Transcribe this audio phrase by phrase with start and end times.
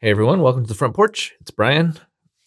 [0.00, 1.34] Hey everyone, welcome to the front porch.
[1.40, 1.98] It's Brian.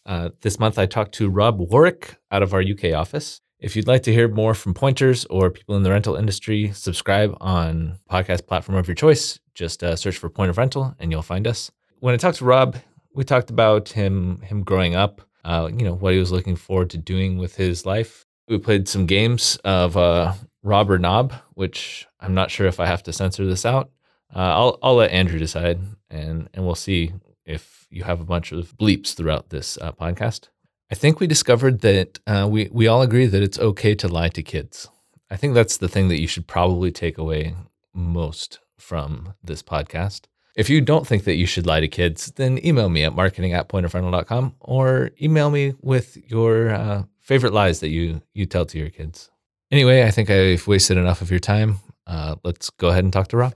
[0.05, 3.41] Uh, this month I talked to Rob Warwick out of our UK office.
[3.59, 7.35] If you'd like to hear more from pointers or people in the rental industry, subscribe
[7.41, 9.37] on podcast platform of your choice.
[9.53, 11.69] Just uh, search for Point of Rental and you'll find us.
[11.99, 12.77] When I talked to Rob,
[13.13, 16.89] we talked about him him growing up, uh, you know, what he was looking forward
[16.91, 18.25] to doing with his life.
[18.47, 22.85] We played some games of uh, Rob or Knob, which I'm not sure if I
[22.85, 23.91] have to censor this out.
[24.33, 27.11] Uh, I'll I'll let Andrew decide, and and we'll see
[27.45, 30.49] if you have a bunch of bleeps throughout this uh, podcast.
[30.91, 34.29] I think we discovered that uh, we we all agree that it's okay to lie
[34.29, 34.89] to kids.
[35.29, 37.55] I think that's the thing that you should probably take away
[37.93, 40.21] most from this podcast.
[40.55, 43.53] If you don't think that you should lie to kids, then email me at marketing
[43.53, 48.77] at pointofrental.com or email me with your uh, favorite lies that you you tell to
[48.77, 49.31] your kids.
[49.71, 51.79] Anyway, I think I've wasted enough of your time.
[52.05, 53.53] Uh, let's go ahead and talk to Rob.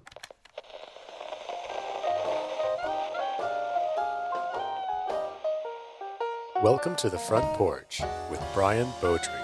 [6.66, 9.40] Welcome to the front porch with Brian Beaudry.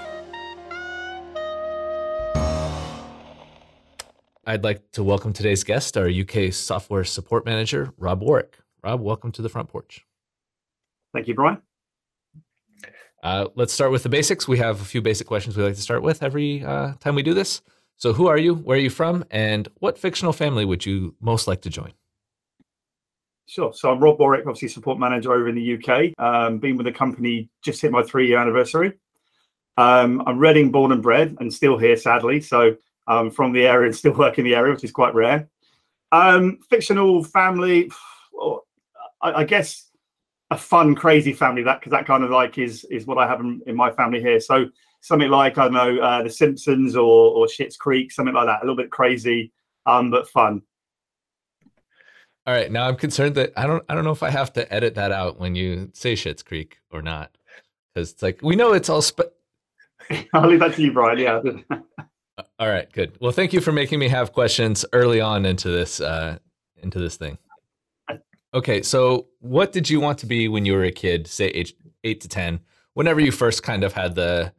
[4.47, 8.57] I'd like to welcome today's guest, our UK software support manager, Rob Warwick.
[8.83, 10.03] Rob, welcome to the front porch.
[11.13, 11.61] Thank you, Brian.
[13.21, 14.47] Uh, let's start with the basics.
[14.47, 17.21] We have a few basic questions we like to start with every uh, time we
[17.21, 17.61] do this.
[17.97, 18.55] So, who are you?
[18.55, 19.25] Where are you from?
[19.29, 21.93] And what fictional family would you most like to join?
[23.51, 23.73] Sure.
[23.73, 26.13] So I'm Rob Warwick, obviously support manager over in the UK.
[26.17, 28.93] Um, been with the company just hit my three year anniversary.
[29.75, 32.39] Um, I'm Reading born and bred and still here, sadly.
[32.39, 32.77] So
[33.07, 35.49] I'm from the area and still work in the area, which is quite rare.
[36.13, 37.91] Um, fictional family,
[39.21, 39.89] I, I, guess
[40.49, 41.61] a fun, crazy family.
[41.61, 44.21] That because that kind of like is is what I have in, in, my family
[44.21, 44.39] here.
[44.39, 44.67] So
[45.01, 48.61] something like I don't know uh, the Simpsons or or Schitt's Creek, something like that.
[48.61, 49.51] A little bit crazy,
[49.85, 50.61] um, but fun.
[52.47, 54.73] All right, now I'm concerned that I don't I don't know if I have to
[54.73, 57.37] edit that out when you say Schitt's Creek or not,
[57.93, 59.03] because it's like we know it's all.
[59.03, 59.31] Spe-
[60.33, 61.19] I'll leave that to you, Brian.
[61.19, 61.41] Yeah.
[62.57, 63.15] all right, good.
[63.21, 66.39] Well, thank you for making me have questions early on into this uh,
[66.77, 67.37] into this thing.
[68.53, 71.75] Okay, so what did you want to be when you were a kid, say age
[72.03, 72.59] eight to ten?
[72.95, 74.51] Whenever you first kind of had the,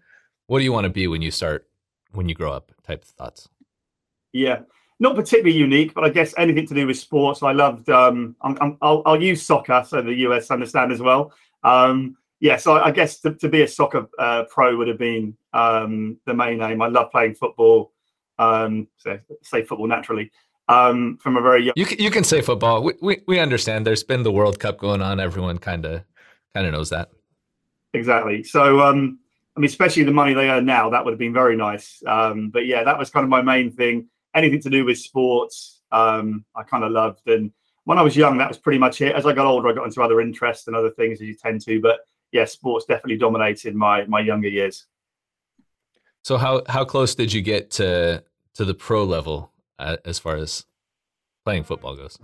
[0.47, 1.67] what do you want to be when you start
[2.13, 2.71] when you grow up?
[2.85, 3.49] Type of thoughts.
[4.33, 4.61] Yeah
[5.01, 7.43] not particularly unique, but I guess anything to do with sports.
[7.43, 7.89] I loved.
[7.91, 11.33] Um, i will use soccer, so the US understand as well.
[11.65, 14.99] Um, yeah, so I, I guess to, to, be a soccer uh, pro would have
[14.99, 16.83] been um, the main aim.
[16.83, 17.93] I love playing football.
[18.39, 20.33] Um, so say football naturally
[20.69, 21.75] um, from a very young.
[21.77, 22.83] You can, you can say football.
[22.83, 23.87] We, we we understand.
[23.87, 25.21] There's been the World Cup going on.
[25.21, 26.03] Everyone kind of
[26.55, 27.11] kind of knows that.
[27.95, 28.43] Exactly.
[28.43, 29.19] So um,
[29.57, 32.03] I mean, especially the money they earn now, that would have been very nice.
[32.07, 35.81] Um, but yeah, that was kind of my main thing anything to do with sports,
[35.91, 37.27] um, I kind of loved.
[37.29, 37.53] And
[37.85, 39.15] when I was young, that was pretty much it.
[39.15, 41.61] As I got older, I got into other interests and other things as you tend
[41.63, 41.81] to.
[41.81, 42.01] But
[42.31, 44.87] yeah, sports definitely dominated my my younger years.
[46.23, 48.23] So how how close did you get to
[48.55, 50.65] to the pro level uh, as far as
[51.45, 52.19] playing football goes?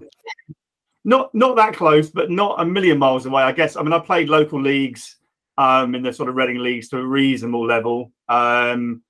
[1.04, 3.42] Not not that close, but not a million miles away.
[3.42, 3.76] I guess.
[3.76, 5.16] I mean, I played local leagues
[5.56, 8.12] um, in the sort of Reading leagues to a reasonable level.
[8.28, 9.02] Um,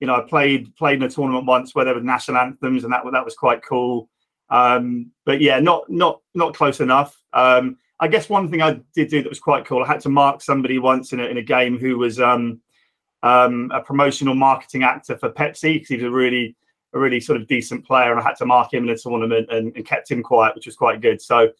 [0.00, 2.92] you know, I played played in a tournament once where there were national anthems, and
[2.92, 4.08] that that was quite cool.
[4.50, 7.20] Um, but yeah, not not not close enough.
[7.32, 9.82] Um, I guess one thing I did do that was quite cool.
[9.82, 12.60] I had to mark somebody once in a, in a game who was um,
[13.22, 16.56] um, a promotional marketing actor for Pepsi because he was a really
[16.94, 19.48] a really sort of decent player, and I had to mark him in a tournament
[19.50, 21.20] and, and kept him quiet, which was quite good.
[21.22, 21.50] So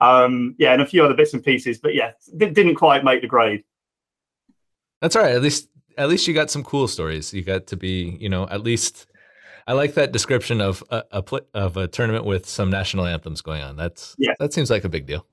[0.00, 3.28] um, yeah, and a few other bits and pieces, but yeah, didn't quite make the
[3.28, 3.64] grade.
[5.00, 5.34] That's all right.
[5.34, 7.32] At least at least you got some cool stories.
[7.32, 9.06] You got to be, you know, at least
[9.66, 13.40] I like that description of a, a pl- of a tournament with some national anthems
[13.40, 13.76] going on.
[13.76, 15.26] That's yeah, that seems like a big deal.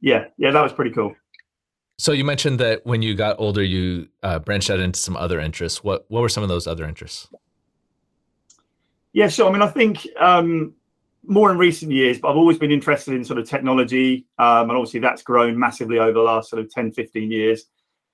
[0.00, 1.14] Yeah, yeah, that was pretty cool.
[1.98, 5.38] So you mentioned that when you got older, you uh, branched out into some other
[5.38, 5.84] interests.
[5.84, 7.28] What what were some of those other interests?
[9.12, 9.48] Yeah, sure.
[9.48, 10.72] I mean, I think um,
[11.26, 14.72] more in recent years, but I've always been interested in sort of technology, um, and
[14.72, 17.64] obviously that's grown massively over the last sort of 10, 15 years.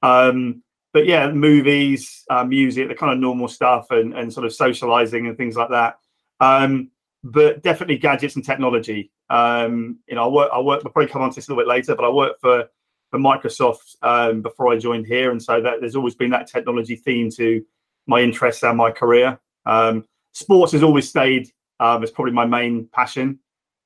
[0.02, 0.62] Um,
[0.92, 5.26] but yeah, movies, uh, music, the kind of normal stuff, and and sort of socializing
[5.26, 5.98] and things like that.
[6.40, 6.90] Um,
[7.24, 9.10] but definitely gadgets and technology.
[9.30, 10.50] Um, you know, I work.
[10.52, 10.84] I work.
[10.84, 12.68] We'll probably come on to this a little bit later, but I worked for
[13.10, 16.96] for Microsoft um, before I joined here, and so that there's always been that technology
[16.96, 17.64] theme to
[18.06, 19.38] my interests and my career.
[19.66, 21.50] Um, sports has always stayed
[21.80, 23.38] um, as probably my main passion.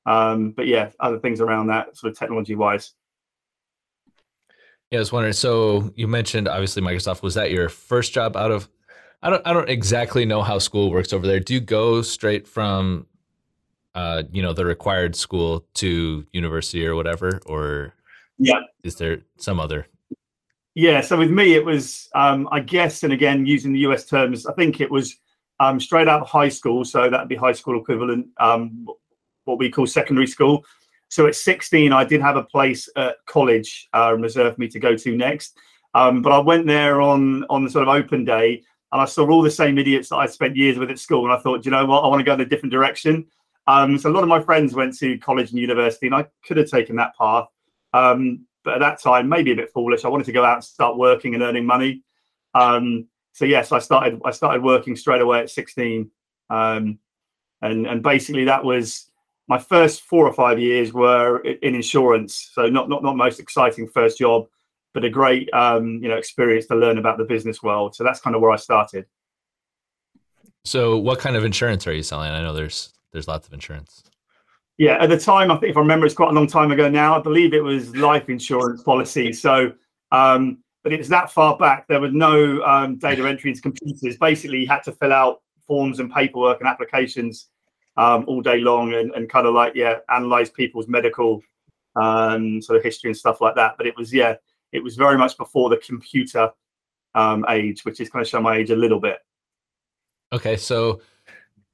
[0.06, 2.94] Um, but yeah, other things around that, sort of technology wise.
[4.92, 5.32] Yeah, I was wondering.
[5.32, 7.22] So you mentioned obviously Microsoft.
[7.22, 8.68] Was that your first job out of?
[9.22, 9.46] I don't.
[9.46, 11.40] I don't exactly know how school works over there.
[11.40, 13.06] Do you go straight from
[13.94, 17.94] uh, you know, the required school to university or whatever, or
[18.38, 18.60] Yeah.
[18.82, 19.86] is there some other?
[20.74, 24.46] Yeah, so with me, it was, um, I guess, and again, using the US terms,
[24.46, 25.16] I think it was
[25.60, 26.84] um, straight out of high school.
[26.84, 28.86] So that'd be high school equivalent, um,
[29.44, 30.64] what we call secondary school.
[31.12, 34.80] So at 16, I did have a place at college uh, reserved for me to
[34.80, 35.58] go to next.
[35.92, 38.62] Um, but I went there on on the sort of open day,
[38.92, 41.24] and I saw all the same idiots that I spent years with at school.
[41.24, 43.26] And I thought, "Do you know what, I want to go in a different direction.
[43.66, 46.56] Um, so a lot of my friends went to college and university, and I could
[46.56, 47.48] have taken that path.
[47.92, 50.06] Um, but at that time, maybe a bit foolish.
[50.06, 52.04] I wanted to go out and start working and earning money.
[52.54, 54.18] Um, so yes, I started.
[54.24, 56.10] I started working straight away at 16,
[56.48, 56.98] um,
[57.60, 59.11] and and basically that was
[59.48, 62.50] my first four or five years were in insurance.
[62.52, 64.46] So not not not most exciting first job,
[64.94, 67.94] but a great um, you know experience to learn about the business world.
[67.94, 69.06] So that's kind of where I started.
[70.64, 72.30] So, what kind of insurance are you selling?
[72.30, 74.04] I know there's there's lots of insurance.
[74.78, 76.88] Yeah, at the time, I think if I remember, it's quite a long time ago
[76.88, 77.18] now.
[77.18, 79.32] I believe it was life insurance policy.
[79.32, 79.72] So,
[80.12, 81.86] um, but it was that far back.
[81.88, 84.16] There was no um, data entry into computers.
[84.16, 87.48] Basically, you had to fill out forms and paperwork and applications
[87.96, 91.42] um, all day long, and, and kind of like yeah, analyze people's medical
[91.96, 93.74] um, sort of history and stuff like that.
[93.76, 94.34] But it was yeah,
[94.72, 96.50] it was very much before the computer
[97.14, 99.18] um, age, which is kind of show my age a little bit.
[100.32, 101.02] Okay, so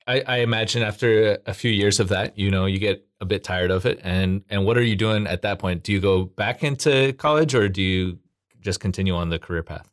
[0.06, 3.24] I, I imagine after a, a few years of that, you know, you get a
[3.24, 4.00] bit tired of it.
[4.02, 5.82] And and what are you doing at that point?
[5.82, 8.18] Do you go back into college, or do you
[8.60, 9.88] just continue on the career path?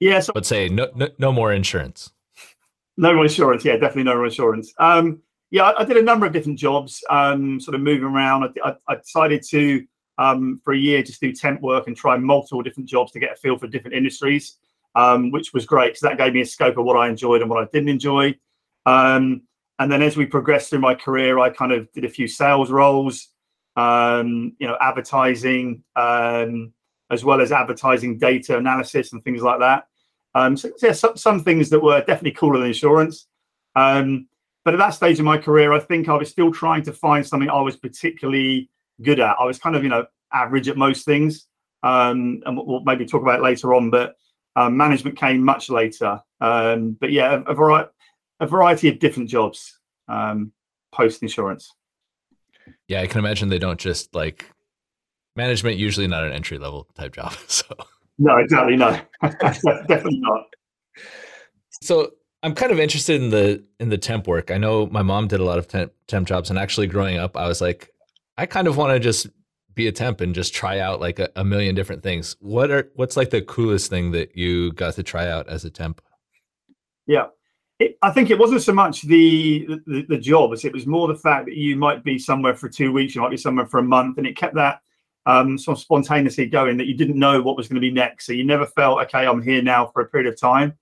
[0.00, 2.12] Yeah, so But say no no, no more insurance.
[2.98, 4.74] No insurance, yeah, definitely no insurance.
[4.78, 8.42] Um, yeah, I, I did a number of different jobs, um, sort of moving around.
[8.42, 9.86] I, I, I decided to,
[10.18, 13.32] um, for a year, just do temp work and try multiple different jobs to get
[13.32, 14.56] a feel for different industries,
[14.96, 17.48] um, which was great because that gave me a scope of what I enjoyed and
[17.48, 18.34] what I didn't enjoy.
[18.84, 19.42] Um,
[19.78, 22.68] and then as we progressed through my career, I kind of did a few sales
[22.68, 23.28] roles,
[23.76, 29.86] um, you know, advertising, as well as advertising data analysis and things like that.
[30.38, 33.26] Um, so, yeah, some, some things that were definitely cooler than insurance.
[33.74, 34.28] Um,
[34.64, 37.26] but at that stage in my career, I think I was still trying to find
[37.26, 38.70] something I was particularly
[39.02, 39.36] good at.
[39.40, 41.46] I was kind of, you know, average at most things.
[41.82, 44.16] Um, and we'll- maybe talk about later on, but
[44.56, 46.20] um, management came much later.
[46.40, 47.88] Um, but yeah, a, a, vari-
[48.40, 50.52] a variety of different jobs um,
[50.92, 51.72] post insurance.
[52.86, 54.50] Yeah, I can imagine they don't just like
[55.36, 55.78] management.
[55.78, 57.32] Usually not an entry level type job.
[57.48, 57.64] So
[58.18, 58.76] No, exactly.
[58.76, 60.46] No, definitely not.
[61.80, 62.12] so
[62.42, 64.50] I'm kind of interested in the in the temp work.
[64.50, 67.36] I know my mom did a lot of temp, temp jobs, and actually growing up,
[67.36, 67.90] I was like,
[68.36, 69.28] I kind of want to just
[69.74, 72.36] be a temp and just try out like a, a million different things.
[72.40, 75.70] What are what's like the coolest thing that you got to try out as a
[75.70, 76.00] temp?
[77.06, 77.26] Yeah.
[77.78, 81.06] It, I think it wasn't so much the, the the job as it was more
[81.06, 83.78] the fact that you might be somewhere for two weeks, you might be somewhere for
[83.78, 84.80] a month, and it kept that
[85.28, 88.26] um, sort of spontaneously going that you didn't know what was going to be next.
[88.26, 90.76] So you never felt okay, I'm here now for a period of time,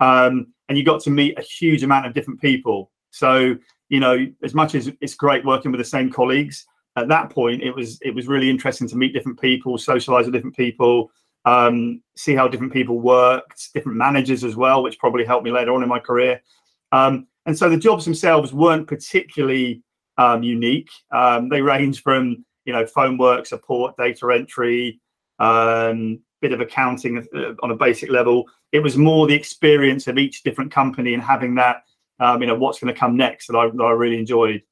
[0.00, 2.90] um, and you got to meet a huge amount of different people.
[3.10, 3.56] So
[3.88, 6.66] you know, as much as it's great working with the same colleagues,
[6.96, 10.34] at that point it was it was really interesting to meet different people, socialize with
[10.34, 11.12] different people,
[11.44, 15.72] um, see how different people worked, different managers as well, which probably helped me later
[15.72, 16.42] on in my career.
[16.90, 19.82] Um, and so the jobs themselves weren't particularly
[20.18, 20.90] um, unique.
[21.12, 25.00] Um, they range from you know phone work, support, data entry,
[25.38, 28.44] um, bit of accounting uh, on a basic level.
[28.72, 31.84] It was more the experience of each different company and having that
[32.20, 34.62] um, you know what's going to come next that I, that I really enjoyed.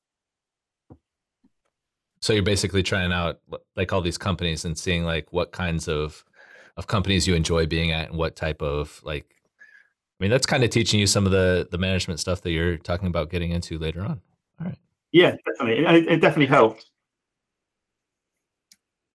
[2.21, 3.41] So you're basically trying out
[3.77, 6.25] like all these companies and seeing like what kinds of
[6.77, 9.27] of companies you enjoy being at and what type of like
[10.21, 12.77] I mean that's kind of teaching you some of the the management stuff that you're
[12.77, 14.21] talking about getting into later on.
[14.61, 14.79] All right.
[15.13, 15.85] Yeah, definitely.
[15.85, 16.87] It, it definitely helped.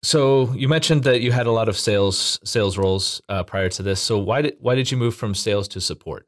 [0.06, 3.82] So you mentioned that you had a lot of sales sales roles uh, prior to
[3.82, 4.00] this.
[4.00, 6.28] So why did why did you move from sales to support?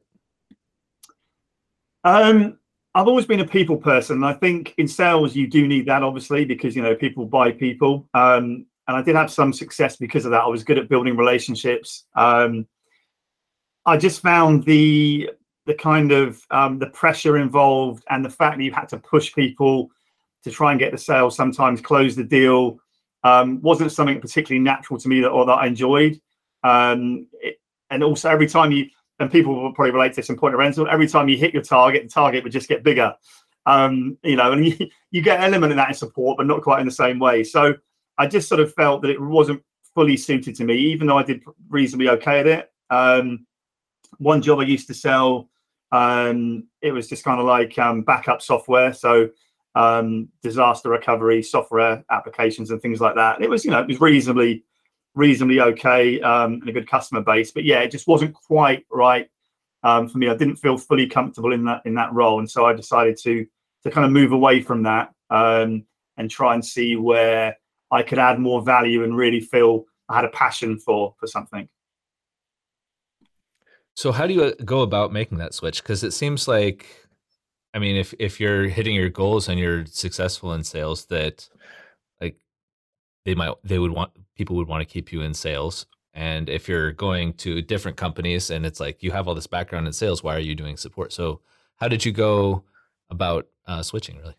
[2.02, 2.58] Um,
[2.96, 4.24] I've always been a people person.
[4.24, 8.08] I think in sales you do need that obviously because you know people buy people.
[8.14, 10.42] Um, and I did have some success because of that.
[10.42, 12.06] I was good at building relationships.
[12.16, 12.66] Um,
[13.86, 15.30] I just found the
[15.66, 19.32] the kind of um, the pressure involved and the fact that you had to push
[19.32, 19.88] people
[20.42, 22.80] to try and get the sale, sometimes close the deal,
[23.24, 26.20] um, wasn't something particularly natural to me that or that I enjoyed.
[26.62, 27.60] Um, it,
[27.90, 28.86] and also every time you
[29.20, 30.88] and people will probably relate to this in point of rental.
[30.88, 33.14] Every time you hit your target, the target would just get bigger.
[33.66, 36.62] Um, you know, and you, you get an element of that in support, but not
[36.62, 37.44] quite in the same way.
[37.44, 37.74] So
[38.16, 39.62] I just sort of felt that it wasn't
[39.94, 42.72] fully suited to me, even though I did reasonably okay at it.
[42.90, 43.46] Um,
[44.18, 45.48] one job I used to sell,
[45.92, 48.92] um, it was just kind of like um, backup software.
[48.92, 49.28] So
[49.74, 53.40] um, disaster recovery software applications and things like that.
[53.40, 54.64] It was, you know, it was reasonably,
[55.14, 57.50] reasonably okay um, and a good customer base.
[57.52, 59.28] But yeah, it just wasn't quite right
[59.82, 60.28] um, for me.
[60.28, 63.46] I didn't feel fully comfortable in that in that role, and so I decided to
[63.84, 65.84] to kind of move away from that um,
[66.16, 67.56] and try and see where
[67.90, 71.68] I could add more value and really feel I had a passion for for something.
[73.94, 75.82] So how do you go about making that switch?
[75.82, 77.07] Because it seems like,
[77.74, 81.48] I mean, if if you're hitting your goals and you're successful in sales, that
[82.20, 82.36] like
[83.24, 85.86] they might they would want people would want to keep you in sales.
[86.14, 89.86] And if you're going to different companies and it's like you have all this background
[89.86, 91.12] in sales, why are you doing support?
[91.12, 91.40] So
[91.76, 92.64] how did you go
[93.10, 94.34] about uh, switching really?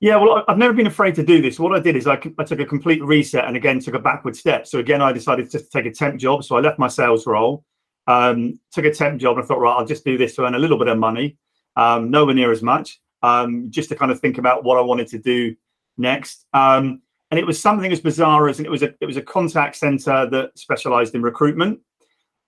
[0.00, 1.58] Yeah, well, I've never been afraid to do this.
[1.58, 4.36] What I did is I, I took a complete reset and again took a backward
[4.36, 4.66] step.
[4.66, 6.44] So again, I decided to take a temp job.
[6.44, 7.64] So I left my sales role,
[8.06, 10.54] um, took a temp job, and I thought, right, I'll just do this to earn
[10.54, 11.38] a little bit of money,
[11.76, 15.08] um, nowhere near as much, um, just to kind of think about what I wanted
[15.08, 15.54] to do
[15.96, 16.46] next.
[16.52, 19.76] Um, and it was something as bizarre as it was a it was a contact
[19.76, 21.80] center that specialized in recruitment.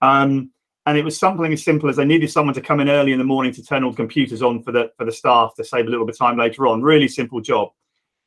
[0.01, 0.51] Um,
[0.87, 3.19] and it was something as simple as they needed someone to come in early in
[3.19, 5.87] the morning to turn all the computers on for the for the staff to save
[5.87, 6.83] a little bit of time later on.
[6.83, 7.71] Really simple job.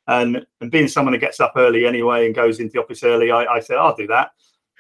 [0.08, 3.31] And and being someone that gets up early anyway and goes into the office early,
[3.31, 4.31] I, I said I'll do that.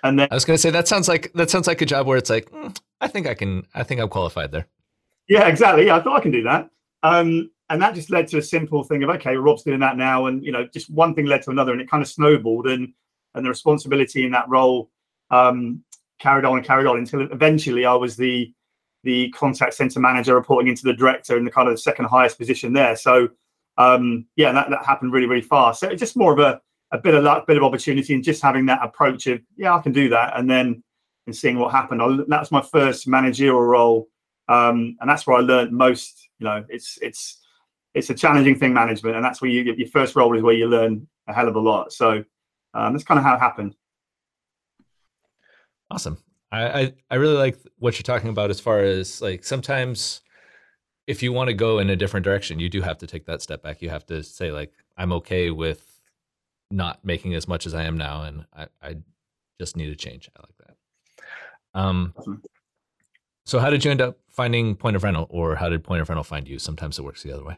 [0.03, 2.05] And then I was going to say that sounds like that sounds like a job
[2.05, 4.67] where it's like mm, I think I can I think I'm qualified there.
[5.27, 5.85] Yeah, exactly.
[5.85, 6.69] Yeah, I thought I can do that.
[7.03, 10.25] Um, and that just led to a simple thing of okay, Rob's doing that now,
[10.25, 12.93] and you know, just one thing led to another, and it kind of snowballed, and
[13.33, 14.89] and the responsibility in that role
[15.29, 15.81] um,
[16.19, 18.53] carried on and carried on until eventually I was the
[19.03, 22.37] the contact center manager reporting into the director in the kind of the second highest
[22.37, 22.95] position there.
[22.95, 23.29] So
[23.77, 25.79] um, yeah, that, that happened really, really fast.
[25.79, 26.61] So it's just more of a,
[26.91, 29.81] a bit of luck, bit of opportunity, and just having that approach of yeah, I
[29.81, 30.83] can do that, and then
[31.25, 32.01] and seeing what happened.
[32.01, 34.09] I, that was my first managerial role,
[34.51, 36.29] um, and that's where I learned most.
[36.39, 37.37] You know, it's it's
[37.93, 40.67] it's a challenging thing, management, and that's where you your first role is where you
[40.67, 41.93] learn a hell of a lot.
[41.93, 42.23] So
[42.73, 43.75] um, that's kind of how it happened.
[45.89, 46.17] Awesome.
[46.51, 50.21] I, I, I really like what you're talking about as far as like sometimes
[51.07, 53.41] if you want to go in a different direction, you do have to take that
[53.41, 53.81] step back.
[53.81, 55.85] You have to say like, I'm okay with
[56.69, 58.95] not making as much as I am now, and I, I
[59.59, 60.29] just need a change.
[60.35, 60.75] I like that.
[61.73, 62.13] Um,
[63.45, 66.09] so how did you end up finding Point of Rental, or how did Point of
[66.09, 66.59] Rental find you?
[66.59, 67.57] Sometimes it works the other way.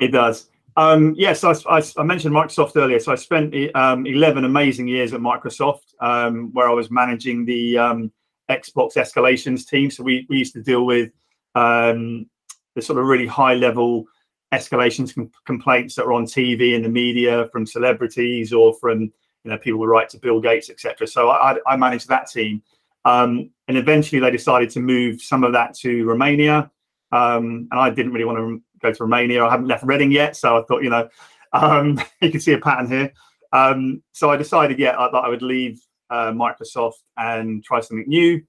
[0.00, 0.48] It does.
[0.76, 2.98] Um, yes, I, I, I, mentioned Microsoft earlier.
[2.98, 7.76] So I spent um, 11 amazing years at Microsoft um, where I was managing the
[7.76, 8.12] um,
[8.50, 9.90] Xbox escalations team.
[9.90, 11.10] So we, we used to deal with
[11.54, 12.26] um,
[12.74, 14.06] the sort of really high level
[14.52, 19.12] escalations com- complaints that were on TV and the media from celebrities or from
[19.44, 21.06] you know people who write to Bill Gates, etc.
[21.06, 22.62] So I, I, managed that team.
[23.04, 26.70] Um, and eventually they decided to move some of that to Romania.
[27.10, 29.44] and I didn't really want to go to Romania.
[29.44, 31.08] I haven't left Reading yet, so I thought, you know,
[31.52, 33.12] um, you can see a pattern here.
[33.52, 35.80] Um, so I decided, yeah, that I would leave
[36.10, 38.42] uh, Microsoft and try something new.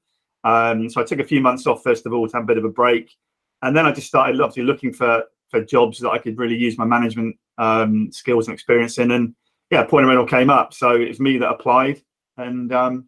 [0.44, 2.58] Um, so I took a few months off first of all to have a bit
[2.58, 3.16] of a break,
[3.62, 6.78] and then I just started obviously looking for for jobs that I could really use
[6.78, 9.12] my management um, skills and experience in.
[9.12, 9.36] And
[9.70, 12.02] yeah, Point of Rental came up, so it was me that applied,
[12.38, 13.08] and um,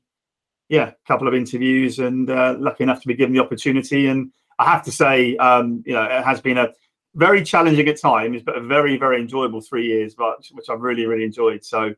[0.69, 4.07] yeah, a couple of interviews, and uh, lucky enough to be given the opportunity.
[4.07, 6.69] And I have to say, um, you know, it has been a
[7.15, 11.05] very challenging at times, but a very, very enjoyable three years, but which I've really,
[11.05, 11.63] really enjoyed.
[11.63, 11.93] So,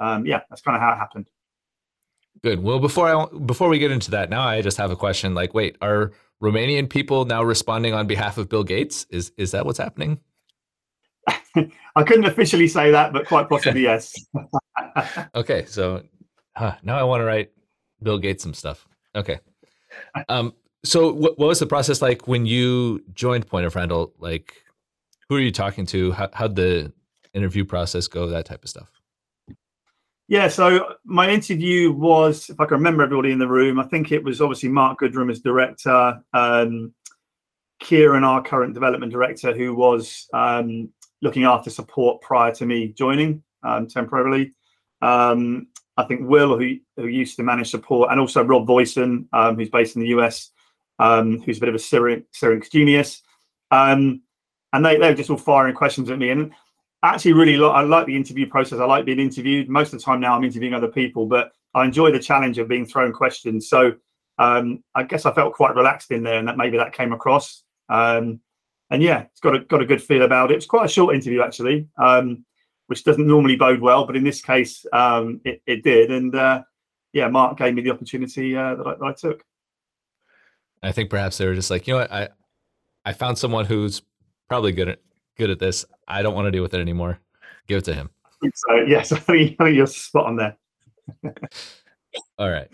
[0.00, 1.28] um, yeah, that's kind of how it happened.
[2.42, 2.62] Good.
[2.62, 5.34] Well, before I before we get into that, now I just have a question.
[5.34, 9.06] Like, wait, are Romanian people now responding on behalf of Bill Gates?
[9.10, 10.20] Is is that what's happening?
[11.96, 14.14] I couldn't officially say that, but quite possibly yes.
[15.34, 16.02] okay, so
[16.54, 17.50] huh, now I want to write
[18.02, 18.86] Bill Gates some stuff.
[19.14, 19.40] Okay.
[20.28, 20.52] Um,
[20.84, 24.12] so what, what was the process like when you joined Point of Rental?
[24.18, 24.54] Like,
[25.28, 26.12] who are you talking to?
[26.12, 26.92] How, how'd the
[27.34, 28.28] interview process go?
[28.28, 28.90] That type of stuff.
[30.28, 34.10] Yeah, so my interview was, if I can remember everybody in the room, I think
[34.10, 36.92] it was obviously Mark Goodrum as director, um,
[37.78, 40.88] Kieran, our current development director, who was um,
[41.22, 44.52] looking after support prior to me joining um, temporarily.
[45.00, 49.56] Um, I think Will, who who used to manage support, and also Rob Voisin, um,
[49.56, 50.50] who's based in the US,
[50.98, 53.22] um, who's a bit of a Syrian Syrinx genius.
[53.70, 54.22] Um,
[54.72, 56.30] and they, they just all firing questions at me.
[56.30, 56.52] And
[57.02, 58.78] actually, really, I like the interview process.
[58.78, 59.68] I like being interviewed.
[59.68, 62.68] Most of the time now, I'm interviewing other people, but I enjoy the challenge of
[62.68, 63.68] being thrown questions.
[63.68, 63.94] So
[64.38, 67.62] um, I guess I felt quite relaxed in there, and that maybe that came across.
[67.88, 68.40] Um,
[68.90, 70.56] and yeah, it's got a got a good feel about it.
[70.56, 72.44] It's quite a short interview actually, um,
[72.86, 76.10] which doesn't normally bode well, but in this case, um, it, it did.
[76.10, 76.62] And uh,
[77.12, 79.44] yeah, Mark gave me the opportunity uh, that, I, that I took.
[80.82, 82.28] I think perhaps they were just like, you know what, I
[83.04, 84.02] I found someone who's
[84.48, 85.00] probably good at
[85.36, 85.84] good at this.
[86.06, 87.18] I don't want to deal with it anymore.
[87.66, 88.10] Give it to him.
[88.54, 90.56] So yes, I think, I think you're spot on there.
[92.38, 92.68] All right.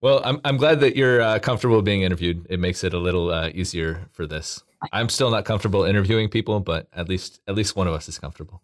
[0.00, 2.46] Well, I'm I'm glad that you're uh, comfortable being interviewed.
[2.50, 4.62] It makes it a little uh, easier for this.
[4.92, 8.18] I'm still not comfortable interviewing people, but at least at least one of us is
[8.18, 8.60] comfortable.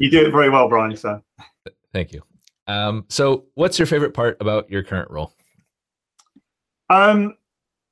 [0.00, 0.96] You do it very well, Brian.
[0.96, 1.22] So
[1.92, 2.22] thank you.
[2.66, 5.34] Um, so, what's your favorite part about your current role?
[6.88, 7.34] Um,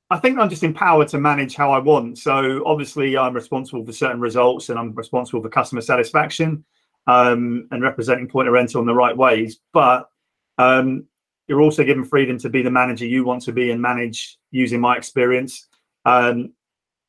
[0.09, 2.17] I think I'm just empowered to manage how I want.
[2.17, 6.65] So obviously, I'm responsible for certain results, and I'm responsible for customer satisfaction
[7.05, 9.59] um, and representing Point of Rental in the right ways.
[9.71, 10.09] But
[10.57, 11.05] um,
[11.47, 14.81] you're also given freedom to be the manager you want to be and manage using
[14.81, 15.67] my experience.
[16.05, 16.53] Um,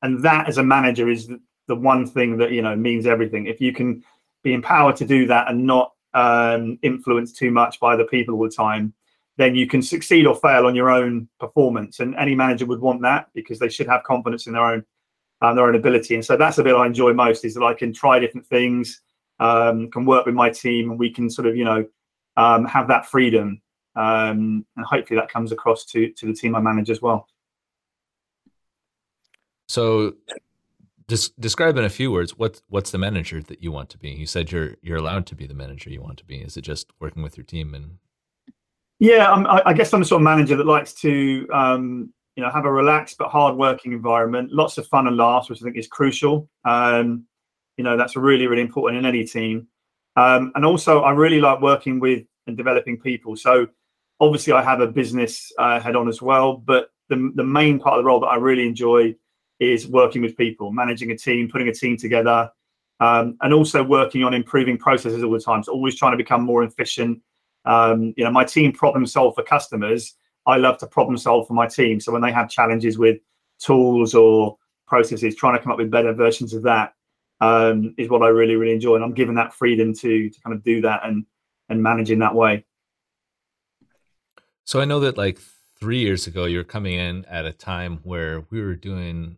[0.02, 3.46] and that, as a manager, is the, the, one thing that you know means everything.
[3.46, 4.04] If you can
[4.42, 8.44] be empowered to do that and not um, influenced too much by the people all
[8.44, 8.94] the time,
[9.36, 12.00] then you can succeed or fail on your own performance.
[12.00, 14.84] And any manager would want that because they should have confidence in their own
[15.42, 16.14] um, their own ability.
[16.14, 19.00] And so that's the bit I enjoy most is that I can try different things,
[19.38, 21.86] um, can work with my team, and we can sort of you know
[22.36, 23.62] um, have that freedom
[23.96, 27.28] um, and hopefully that comes across to to the team I manage as well.
[29.68, 30.14] So,
[31.10, 34.10] des- describe in a few words what what's the manager that you want to be.
[34.10, 36.36] You said you're you're allowed to be the manager you want to be.
[36.36, 37.98] Is it just working with your team and?
[38.98, 42.50] Yeah, I, I guess I'm the sort of manager that likes to um, you know
[42.50, 45.76] have a relaxed but hard working environment, lots of fun and laughs, which I think
[45.76, 46.48] is crucial.
[46.64, 47.24] Um,
[47.76, 49.66] you know that's really really important in any team.
[50.16, 53.36] Um, and also, I really like working with and developing people.
[53.36, 53.68] So
[54.20, 57.96] obviously I have a business uh, head on as well, but the, the main part
[57.96, 59.14] of the role that I really enjoy
[59.60, 62.50] is working with people, managing a team, putting a team together,
[62.98, 65.62] um, and also working on improving processes all the time.
[65.62, 67.20] So always trying to become more efficient.
[67.66, 70.14] Um, you know, my team problem solve for customers.
[70.46, 72.00] I love to problem solve for my team.
[72.00, 73.18] So when they have challenges with
[73.58, 76.94] tools or processes, trying to come up with better versions of that
[77.40, 78.96] um, is what I really, really enjoy.
[78.96, 81.24] And I'm given that freedom to to kind of do that and
[81.68, 82.64] and manage in that way.
[84.64, 85.38] So I know that like
[85.78, 89.36] three years ago, you were coming in at a time where we were doing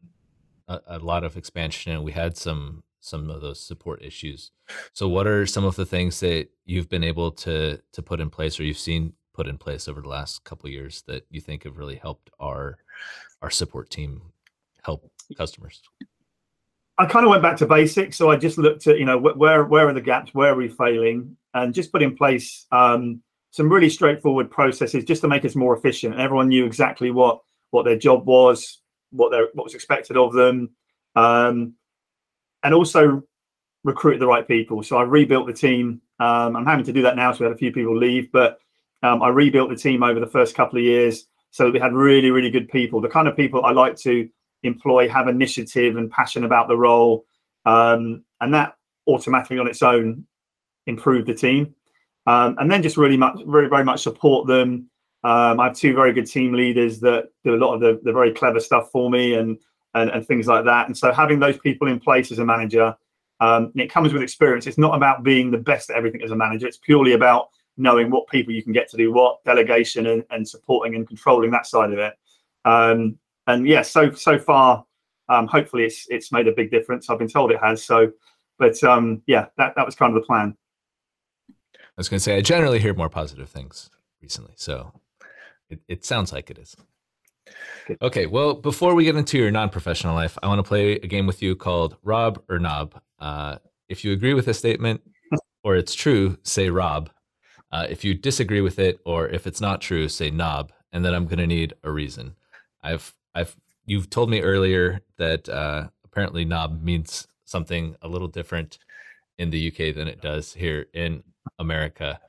[0.72, 4.52] a, a, lot of expansion and we had some some of those support issues.
[4.92, 8.30] So what are some of the things that you've been able to to put in
[8.30, 11.64] place or you've seen put in place over the last couple years that you think
[11.64, 12.78] have really helped our
[13.40, 14.22] our support team
[14.82, 15.82] help customers?
[16.98, 18.16] I kind of went back to basics.
[18.16, 20.68] So I just looked at, you know, where where are the gaps, where are we
[20.68, 25.54] failing, and just put in place um, some really straightforward processes just to make us
[25.54, 26.18] more efficient.
[26.18, 28.82] Everyone knew exactly what what their job was,
[29.12, 30.70] what their what was expected of them,
[31.16, 31.75] um,
[32.64, 33.22] and also
[33.85, 34.83] recruit the right people.
[34.83, 36.01] So I rebuilt the team.
[36.20, 38.59] Um, I'm having to do that now, so we had a few people leave, but
[39.03, 41.92] um, I rebuilt the team over the first couple of years so that we had
[41.92, 43.01] really, really good people.
[43.01, 44.29] The kind of people I like to
[44.62, 47.25] employ have initiative and passion about the role,
[47.66, 48.77] um, and that
[49.09, 50.25] automatically on its own
[50.87, 51.75] improved the team
[52.27, 54.88] um, and then just really much, very, very much support them.
[55.24, 58.12] Um, I have two very good team leaders that do a lot of the, the
[58.12, 59.58] very clever stuff for me and,
[59.94, 60.87] and, and things like that.
[60.87, 62.96] And so having those people in place as a manager,
[63.40, 64.66] um, it comes with experience.
[64.66, 66.66] It's not about being the best at everything as a manager.
[66.66, 70.48] It's purely about knowing what people you can get to do what, delegation and, and
[70.48, 72.14] supporting and controlling that side of it.
[72.64, 74.85] Um, and yeah, so so far,
[75.28, 77.11] um, hopefully it's it's made a big difference.
[77.11, 77.82] I've been told it has.
[77.85, 78.12] So,
[78.58, 80.56] but um, yeah, that that was kind of the plan.
[81.78, 84.92] I was going to say I generally hear more positive things recently, so
[85.72, 86.76] it, it sounds like it is.
[88.00, 91.26] Okay, well, before we get into your non-professional life, I want to play a game
[91.26, 93.00] with you called Rob or Knob.
[93.18, 93.58] Uh,
[93.88, 95.02] if you agree with a statement
[95.64, 97.11] or it's true, say Rob.
[97.72, 101.14] Uh, if you disagree with it or if it's not true, say Knob, and then
[101.14, 102.37] I'm going to need a reason.
[102.82, 103.56] I've I've
[103.87, 108.78] you've told me earlier that uh, apparently Knob means something a little different
[109.38, 111.22] in the UK than it does here in
[111.58, 112.20] America,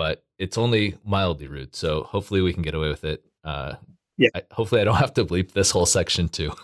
[0.00, 1.76] but it's only mildly rude.
[1.76, 3.22] So hopefully we can get away with it.
[3.44, 3.74] Uh,
[4.16, 4.30] yeah.
[4.34, 6.54] I, hopefully I don't have to bleep this whole section too.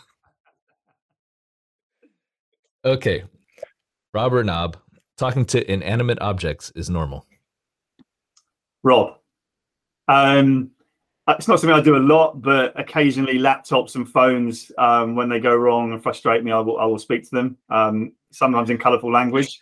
[2.86, 3.24] okay.
[4.14, 4.78] Rob or Knob,
[5.18, 7.26] talking to inanimate objects is normal.
[8.82, 9.18] Rob.
[10.08, 10.70] Um,
[11.28, 15.40] it's not something I do a lot, but occasionally laptops and phones, um, when they
[15.40, 18.78] go wrong and frustrate me, I will, I will speak to them, um, sometimes in
[18.78, 19.60] colorful language.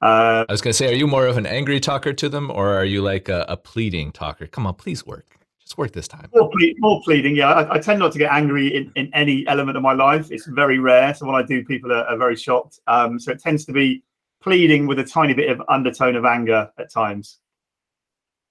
[0.00, 2.50] Uh, I was going to say, are you more of an angry talker to them,
[2.50, 4.46] or are you like a, a pleading talker?
[4.46, 5.36] Come on, please work.
[5.60, 6.28] Just work this time.
[6.32, 7.50] More, ple- more pleading, yeah.
[7.50, 10.30] I, I, tend not to get angry in, in any element of my life.
[10.30, 11.12] It's very rare.
[11.14, 12.80] So when I do, people are, are very shocked.
[12.86, 14.02] Um, so it tends to be
[14.40, 17.38] pleading with a tiny bit of undertone of anger at times.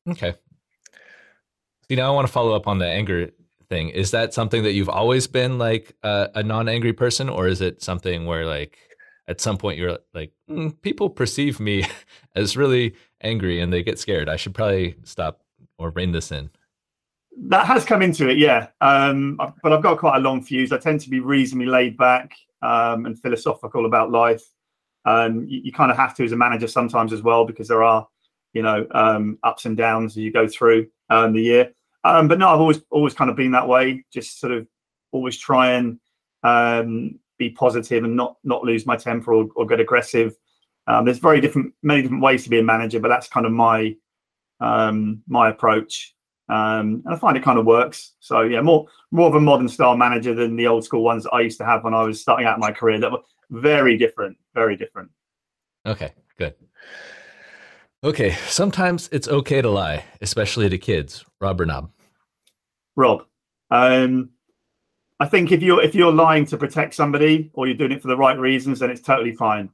[0.07, 0.35] Okay.
[1.87, 3.31] See, now I want to follow up on the anger
[3.69, 3.89] thing.
[3.89, 7.81] Is that something that you've always been like a, a non-angry person, or is it
[7.81, 8.77] something where like
[9.27, 11.85] at some point you're like, mm, people perceive me
[12.35, 14.29] as really angry and they get scared.
[14.29, 15.41] I should probably stop
[15.77, 16.49] or rein this in.
[17.39, 18.67] That has come into it, yeah.
[18.81, 20.71] Um, but I've got quite a long fuse.
[20.71, 24.43] I tend to be reasonably laid back um, and philosophical about life.
[25.05, 27.83] Um, you, you kind of have to as a manager sometimes as well because there
[27.83, 28.07] are,
[28.53, 31.71] you know, um, ups and downs as you go through um, the year.
[32.03, 34.03] Um, but no, I've always always kind of been that way.
[34.11, 34.67] Just sort of
[35.11, 35.99] always try and
[36.43, 40.35] um, be positive and not not lose my temper or, or get aggressive.
[40.87, 43.51] Um, there's very different, many different ways to be a manager, but that's kind of
[43.51, 43.95] my
[44.59, 46.15] um, my approach,
[46.49, 48.13] um, and I find it kind of works.
[48.19, 51.33] So yeah, more more of a modern style manager than the old school ones that
[51.33, 52.99] I used to have when I was starting out my career.
[52.99, 55.11] That were very different, very different.
[55.85, 56.55] Okay, good.
[58.03, 61.25] Okay, sometimes it's okay to lie, especially to kids.
[61.41, 61.91] Rob or Knob?
[62.95, 63.25] Rob.
[63.69, 64.29] Um,
[65.19, 68.07] I think if you're if you're lying to protect somebody or you're doing it for
[68.07, 69.69] the right reasons, then it's totally fine.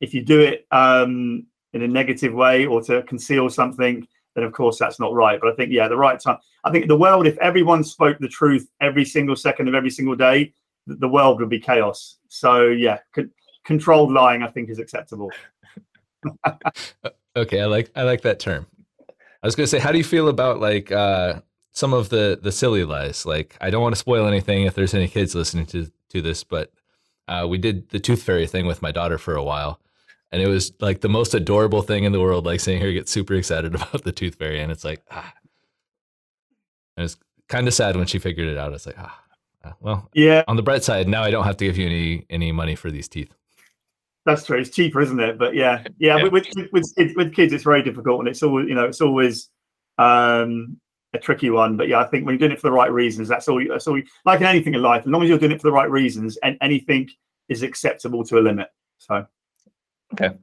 [0.00, 4.52] If you do it um, in a negative way or to conceal something, then of
[4.52, 5.40] course that's not right.
[5.40, 6.38] But I think yeah, the right time.
[6.64, 10.16] I think the world, if everyone spoke the truth every single second of every single
[10.16, 10.52] day,
[10.86, 12.18] the world would be chaos.
[12.28, 12.98] So yeah,
[13.64, 15.30] controlled lying, I think, is acceptable.
[17.36, 18.66] okay, I like I like that term.
[19.42, 21.40] I was going to say, how do you feel about like uh,
[21.78, 23.24] some of the the silly lies.
[23.24, 26.42] Like I don't want to spoil anything if there's any kids listening to to this,
[26.42, 26.72] but
[27.28, 29.80] uh, we did the tooth fairy thing with my daughter for a while,
[30.32, 32.44] and it was like the most adorable thing in the world.
[32.44, 35.32] Like seeing her get super excited about the tooth fairy, and it's like ah,
[36.96, 37.16] and it's
[37.48, 38.72] kind of sad when she figured it out.
[38.72, 39.16] It's like ah,
[39.64, 40.42] ah, well, yeah.
[40.48, 42.90] On the bright side, now I don't have to give you any any money for
[42.90, 43.32] these teeth.
[44.26, 44.58] That's true.
[44.58, 45.38] It's cheaper, isn't it?
[45.38, 46.16] But yeah, yeah.
[46.16, 46.22] yeah.
[46.24, 49.48] With, with, with, with kids, it's very difficult, and it's always you know it's always
[49.96, 50.80] um,
[51.14, 51.76] a tricky one.
[51.76, 53.62] But yeah, I think when you're doing it for the right reasons, that's all.
[53.68, 54.00] That's all.
[54.24, 56.36] like in anything in life, as long as you're doing it for the right reasons,
[56.42, 57.08] and anything
[57.48, 58.68] is acceptable to a limit.
[58.98, 59.26] So,
[60.14, 60.36] okay,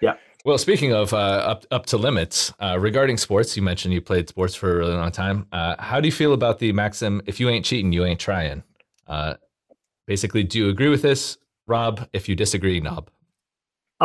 [0.00, 0.14] yeah.
[0.44, 4.28] Well, speaking of uh, up up to limits, uh, regarding sports, you mentioned you played
[4.28, 5.46] sports for a really long time.
[5.52, 7.22] Uh, how do you feel about the maxim?
[7.26, 8.62] If you ain't cheating, you ain't trying.
[9.06, 9.34] Uh,
[10.06, 12.08] basically, do you agree with this, Rob?
[12.12, 13.10] If you disagree, Knob.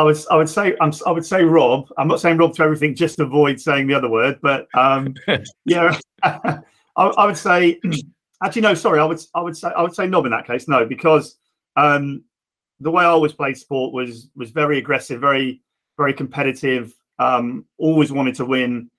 [0.00, 1.86] I would I would say I'm I would say Rob.
[1.98, 4.38] I'm not saying Rob to everything, just avoid saying the other word.
[4.40, 5.14] But um,
[5.66, 6.58] yeah, I,
[6.96, 7.78] I, would say
[8.42, 8.72] actually no.
[8.72, 10.68] Sorry, I would I would say I would say Knob in that case.
[10.68, 11.36] No, because
[11.76, 12.24] um,
[12.80, 15.60] the way I always played sport was was very aggressive, very
[15.98, 16.94] very competitive.
[17.18, 18.90] Um, always wanted to win,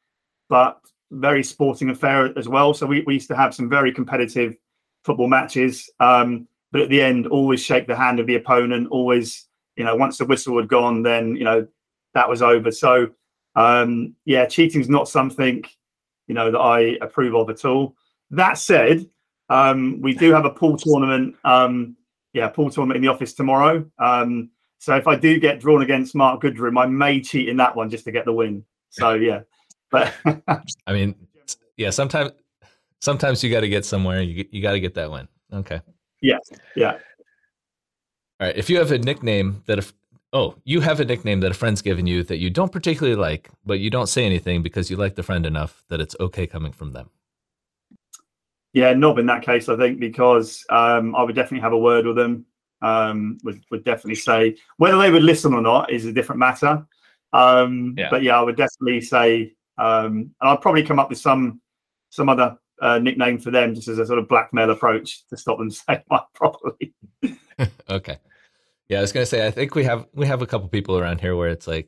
[0.49, 2.75] but very sporting affair as well.
[2.75, 4.55] So we, we used to have some very competitive
[5.03, 5.89] football matches.
[5.99, 8.87] Um, but at the end, always shake the hand of the opponent.
[8.91, 9.47] Always
[9.81, 11.67] you know, once the whistle had gone, then you know
[12.13, 12.69] that was over.
[12.69, 13.09] So
[13.55, 15.63] um, yeah, cheating's not something
[16.27, 17.95] you know that I approve of at all.
[18.29, 19.09] That said,
[19.49, 21.35] um, we do have a pool tournament.
[21.43, 21.97] Um,
[22.33, 23.83] yeah, pool tournament in the office tomorrow.
[23.97, 27.75] Um, so if I do get drawn against Mark Goodrum, I may cheat in that
[27.75, 28.63] one just to get the win.
[28.91, 29.41] So yeah,
[29.89, 30.13] but
[30.85, 31.15] I mean,
[31.75, 32.33] yeah, sometimes
[32.99, 34.21] sometimes you got to get somewhere.
[34.21, 35.27] You you got to get that win.
[35.51, 35.81] Okay.
[36.21, 36.37] Yeah.
[36.75, 36.99] Yeah.
[38.41, 38.57] All right.
[38.57, 39.93] If you have a nickname that if
[40.33, 43.51] oh, you have a nickname that a friend's given you that you don't particularly like,
[43.65, 46.71] but you don't say anything because you like the friend enough that it's okay coming
[46.71, 47.11] from them.
[48.73, 52.07] Yeah, not in that case, I think, because um, I would definitely have a word
[52.07, 52.45] with them.
[52.81, 56.83] Um, would would definitely say whether they would listen or not is a different matter.
[57.33, 58.07] Um, yeah.
[58.09, 61.61] But yeah, I would definitely say, um, and I'd probably come up with some
[62.09, 65.59] some other uh, nickname for them just as a sort of blackmail approach to stop
[65.59, 66.91] them saying one properly.
[67.91, 68.17] okay.
[68.91, 71.21] Yeah, I was gonna say I think we have we have a couple people around
[71.21, 71.87] here where it's like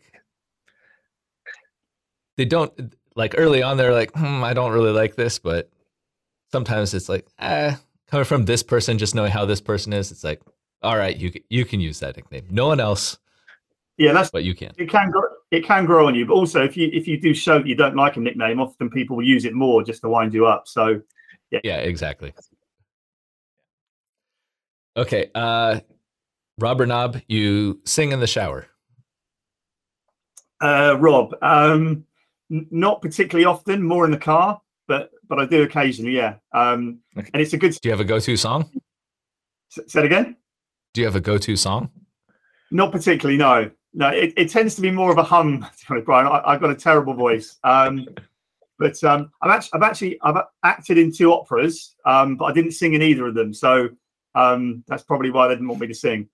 [2.38, 5.70] they don't like early on they're like hmm, I don't really like this, but
[6.54, 10.24] sometimes it's like ah coming from this person, just knowing how this person is, it's
[10.24, 10.42] like
[10.82, 12.48] all right, you you can use that nickname.
[12.50, 13.18] No one else.
[13.98, 14.72] Yeah, that's but you can.
[14.78, 17.34] It can grow, it can grow on you, but also if you if you do
[17.34, 20.10] show that you don't like a nickname, often people will use it more just to
[20.10, 20.70] wind you up.
[20.70, 21.02] So
[21.52, 22.34] yeah, yeah, exactly.
[24.96, 25.82] Okay, uh,
[26.60, 28.68] Rob or Knob, you sing in the shower.
[30.62, 32.06] Uh, Rob, um,
[32.52, 36.36] n- not particularly often, more in the car, but but I do occasionally, yeah.
[36.54, 37.30] Um, okay.
[37.34, 37.72] And it's a good.
[37.72, 38.70] Do you have a go-to song?
[39.76, 40.38] S- say it again.
[40.94, 41.90] Do you have a go-to song?
[42.72, 43.72] Not particularly, no.
[43.96, 45.66] No, it, it tends to be more of a hum.
[46.06, 47.58] Brian, I, have got a terrible voice.
[47.64, 48.08] Um,
[48.80, 52.72] but um, I've actually, I've actually, I've acted in two operas, um, but I didn't
[52.72, 53.54] sing in either of them.
[53.54, 53.90] So
[54.36, 56.28] um, that's probably why they didn't want me to sing.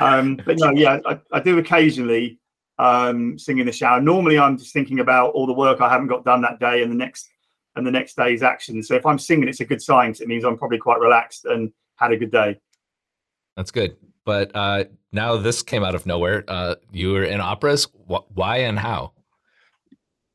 [0.00, 2.38] Um, but no, yeah, I, I do occasionally
[2.78, 4.00] um, sing in the shower.
[4.00, 6.90] Normally, I'm just thinking about all the work I haven't got done that day and
[6.92, 7.28] the next
[7.76, 8.82] and the next day's action.
[8.82, 10.10] So if I'm singing, it's a good sign.
[10.10, 12.58] It means I'm probably quite relaxed and had a good day.
[13.56, 13.96] That's good.
[14.24, 16.44] but uh, now this came out of nowhere.
[16.46, 17.88] Uh, you were in operas.
[18.10, 19.12] Wh- why and how?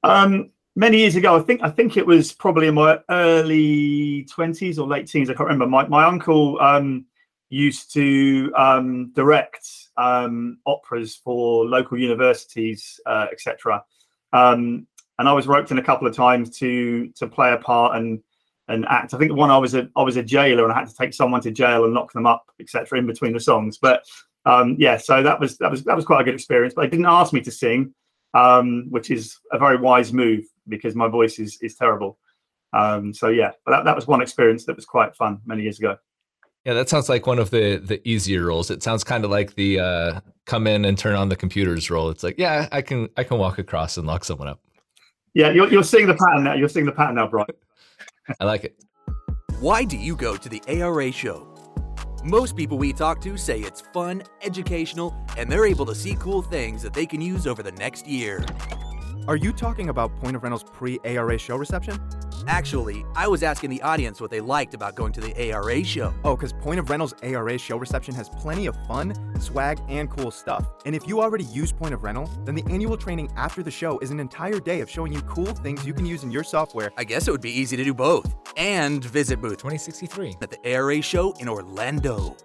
[0.04, 4.80] Um, many years ago, I think I think it was probably in my early twenties
[4.80, 5.30] or late teens.
[5.30, 5.68] I can't remember.
[5.68, 7.06] My my uncle um,
[7.54, 13.84] used to um, direct um, operas for local universities, uh, etc.
[14.34, 14.88] Um,
[15.20, 18.22] and I was roped in a couple of times to to play a part and
[18.68, 19.14] and act.
[19.14, 20.96] I think the one I was a I was a jailer and I had to
[20.96, 22.98] take someone to jail and lock them up, etc.
[22.98, 24.04] In between the songs, but
[24.46, 26.74] um, yeah, so that was that was that was quite a good experience.
[26.74, 27.94] But they didn't ask me to sing,
[28.34, 32.18] um, which is a very wise move because my voice is is terrible.
[32.74, 35.78] Um, so yeah, but that, that was one experience that was quite fun many years
[35.78, 35.98] ago.
[36.66, 38.72] Yeah, that sounds like one of the the easier roles.
[38.72, 42.10] It sounds kind of like the uh, come in and turn on the computers role.
[42.10, 44.62] It's like, yeah, I can I can walk across and lock someone up.
[45.34, 46.54] Yeah, you're, you're seeing the pattern now.
[46.54, 47.48] You're seeing the pattern now, Brian.
[48.40, 48.76] I like it.
[49.60, 51.50] Why do you go to the ARA show?
[52.24, 56.42] Most people we talk to say it's fun, educational, and they're able to see cool
[56.42, 58.46] things that they can use over the next year.
[59.26, 61.98] Are you talking about Point of Rental's pre ARA show reception?
[62.46, 66.14] Actually, I was asking the audience what they liked about going to the ARA show.
[66.26, 70.30] Oh, because Point of Rental's ARA show reception has plenty of fun, swag, and cool
[70.30, 70.68] stuff.
[70.86, 73.98] And if you already use Point of Rental, then the annual training after the show
[74.00, 76.92] is an entire day of showing you cool things you can use in your software.
[76.98, 78.36] I guess it would be easy to do both.
[78.58, 82.36] And visit booth 2063 at the ARA show in Orlando.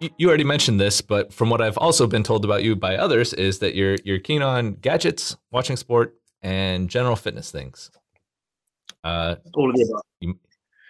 [0.00, 3.32] You, already mentioned this, but from what I've also been told about you by others
[3.32, 7.90] is that you're you're keen on gadgets, watching sport, and general fitness things.
[9.02, 10.02] Uh, All of the above.
[10.20, 10.38] you,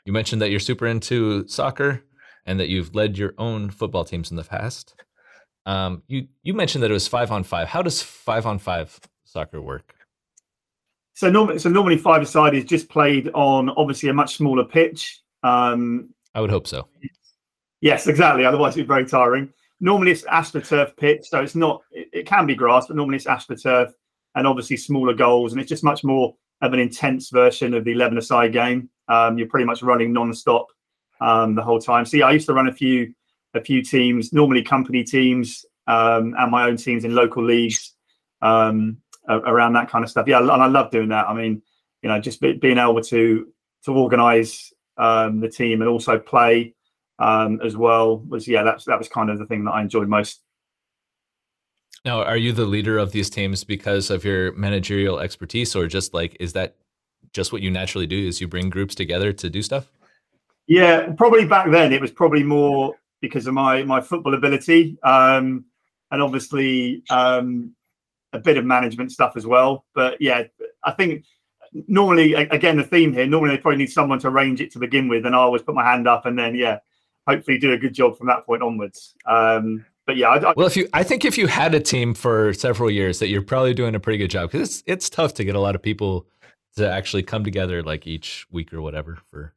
[0.04, 2.02] you mentioned that you're super into soccer
[2.46, 4.94] and that you've led your own football teams in the past.
[5.66, 7.68] Um, you you mentioned that it was five on five.
[7.68, 9.94] How does five on five soccer work?
[11.14, 15.22] So normally, so normally five aside is just played on obviously a much smaller pitch.
[15.42, 16.88] Um, I would hope so.
[17.80, 18.44] Yes, exactly.
[18.44, 19.52] Otherwise, it'd be very tiring.
[19.80, 21.82] Normally, it's astroturf pitch, so it's not.
[21.90, 23.92] It, it can be grass, but normally it's astroturf,
[24.34, 27.92] and obviously smaller goals, and it's just much more of an intense version of the
[27.92, 28.88] 11 side game.
[29.08, 30.66] Um, you're pretty much running non-stop
[31.20, 32.06] um, the whole time.
[32.12, 33.12] Yeah, I used to run a few
[33.54, 37.94] a few teams, normally company teams, um, and my own teams in local leagues
[38.42, 40.26] um, around that kind of stuff.
[40.28, 41.28] Yeah, and I love doing that.
[41.28, 41.62] I mean,
[42.02, 43.46] you know, just be, being able to
[43.84, 46.74] to organise um, the team and also play
[47.18, 50.08] um, as well was yeah, that's that was kind of the thing that I enjoyed
[50.08, 50.42] most.
[52.04, 56.14] Now, are you the leader of these teams because of your managerial expertise, or just
[56.14, 56.76] like is that
[57.32, 58.16] just what you naturally do?
[58.16, 59.90] Is you bring groups together to do stuff?
[60.66, 65.64] Yeah, probably back then it was probably more because of my my football ability, um,
[66.10, 67.74] and obviously um,
[68.32, 69.84] a bit of management stuff as well.
[69.94, 70.44] But yeah,
[70.84, 71.24] I think
[71.88, 75.08] normally again the theme here normally they probably need someone to arrange it to begin
[75.08, 76.78] with, and I always put my hand up, and then yeah,
[77.26, 79.14] hopefully do a good job from that point onwards.
[79.26, 82.14] Um, but yeah, I, I, Well, if you, I think if you had a team
[82.14, 85.34] for several years, that you're probably doing a pretty good job because it's it's tough
[85.34, 86.26] to get a lot of people
[86.76, 89.54] to actually come together like each week or whatever for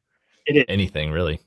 [0.48, 0.66] It is.
[0.68, 1.40] anything really.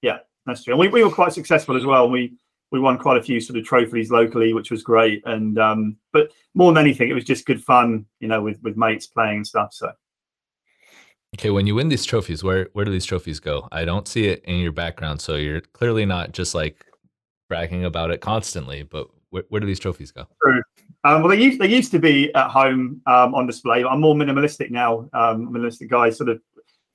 [0.00, 0.72] Yeah, that's true.
[0.72, 2.10] And we, we were quite successful as well.
[2.10, 2.34] We
[2.72, 5.22] we won quite a few sort of trophies locally, which was great.
[5.26, 8.76] And um, but more than anything, it was just good fun, you know, with with
[8.76, 9.72] mates playing and stuff.
[9.74, 9.92] So
[11.38, 13.66] Okay, when you win these trophies, where where do these trophies go?
[13.72, 16.84] I don't see it in your background, so you're clearly not just like
[17.48, 18.82] bragging about it constantly.
[18.82, 20.26] But where, where do these trophies go?
[21.04, 23.82] um, well, they used they used to be at home um, on display.
[23.82, 25.08] I'm more minimalistic now.
[25.14, 26.40] Um, minimalistic guy, sort of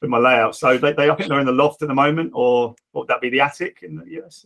[0.02, 0.56] with my layout.
[0.56, 3.08] So they, they I think they're in the loft at the moment, or what would
[3.08, 4.46] that be the attic in the US?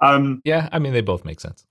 [0.00, 1.64] Um, Yeah, I mean they both make sense.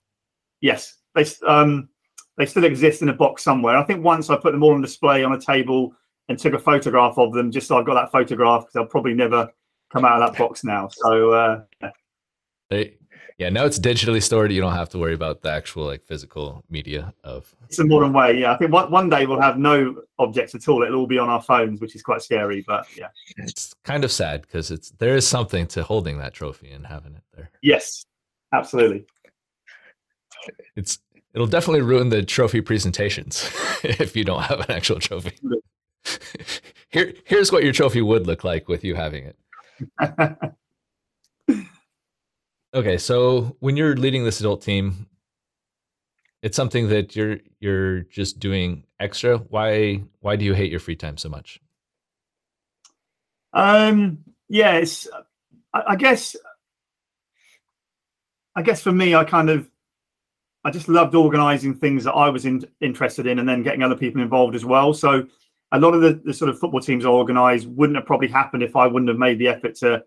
[0.62, 1.90] yes, they um,
[2.38, 3.76] they still exist in a box somewhere.
[3.76, 5.94] I think once I put them all on display on a table
[6.28, 9.14] and took a photograph of them, just so I've got that photograph because they'll probably
[9.14, 9.52] never
[9.92, 10.88] come out of that box now.
[10.90, 11.62] So uh.
[12.68, 12.96] They,
[13.38, 14.50] yeah, now it's digitally stored.
[14.50, 17.54] You don't have to worry about the actual like physical media of.
[17.66, 18.40] it's a modern way.
[18.40, 20.82] Yeah, I think one, one day we'll have no objects at all.
[20.82, 22.64] It'll all be on our phones, which is quite scary.
[22.66, 26.70] But yeah, It's kind of sad because it's there is something to holding that trophy
[26.70, 27.50] and having it there.
[27.62, 28.06] yes,
[28.52, 29.04] absolutely.
[30.74, 30.98] It's
[31.34, 33.50] it'll definitely ruin the trophy presentations
[33.84, 35.36] if you don't have an actual trophy.
[36.88, 39.36] Here, here's what your trophy would look like with you having it.
[42.76, 45.06] Okay, so when you're leading this adult team,
[46.42, 49.38] it's something that you're you're just doing extra.
[49.38, 51.58] Why why do you hate your free time so much?
[53.54, 54.18] Um,
[54.50, 55.08] yeah, it's.
[55.72, 56.36] I, I guess.
[58.54, 59.70] I guess for me, I kind of,
[60.64, 63.96] I just loved organising things that I was in, interested in, and then getting other
[63.96, 64.92] people involved as well.
[64.92, 65.26] So,
[65.72, 68.62] a lot of the, the sort of football teams I organised wouldn't have probably happened
[68.62, 70.02] if I wouldn't have made the effort to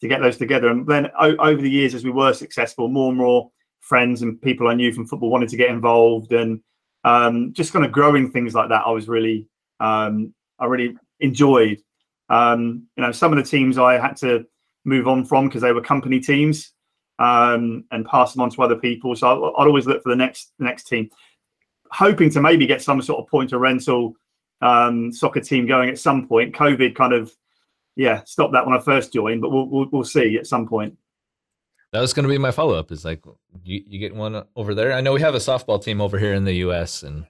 [0.00, 0.68] to get those together.
[0.68, 3.50] And then o- over the years, as we were successful, more and more
[3.80, 6.60] friends and people I knew from football wanted to get involved, and
[7.04, 8.86] um, just kind of growing things like that.
[8.86, 9.46] I was really,
[9.80, 11.80] um, I really enjoyed.
[12.28, 14.46] Um, you know, some of the teams I had to
[14.84, 16.72] move on from because they were company teams
[17.18, 19.14] um, and pass them on to other people.
[19.14, 21.08] So I, I'd always look for the next the next team,
[21.90, 24.16] hoping to maybe get some sort of point of rental
[24.60, 26.54] um, soccer team going at some point.
[26.54, 27.32] COVID kind of,
[27.96, 30.96] yeah, stopped that when I first joined, but we'll we'll, we'll see at some point.
[31.92, 32.90] That was going to be my follow up.
[32.90, 33.24] Is like
[33.62, 34.92] you, you get one over there.
[34.92, 37.04] I know we have a softball team over here in the U.S.
[37.04, 37.24] and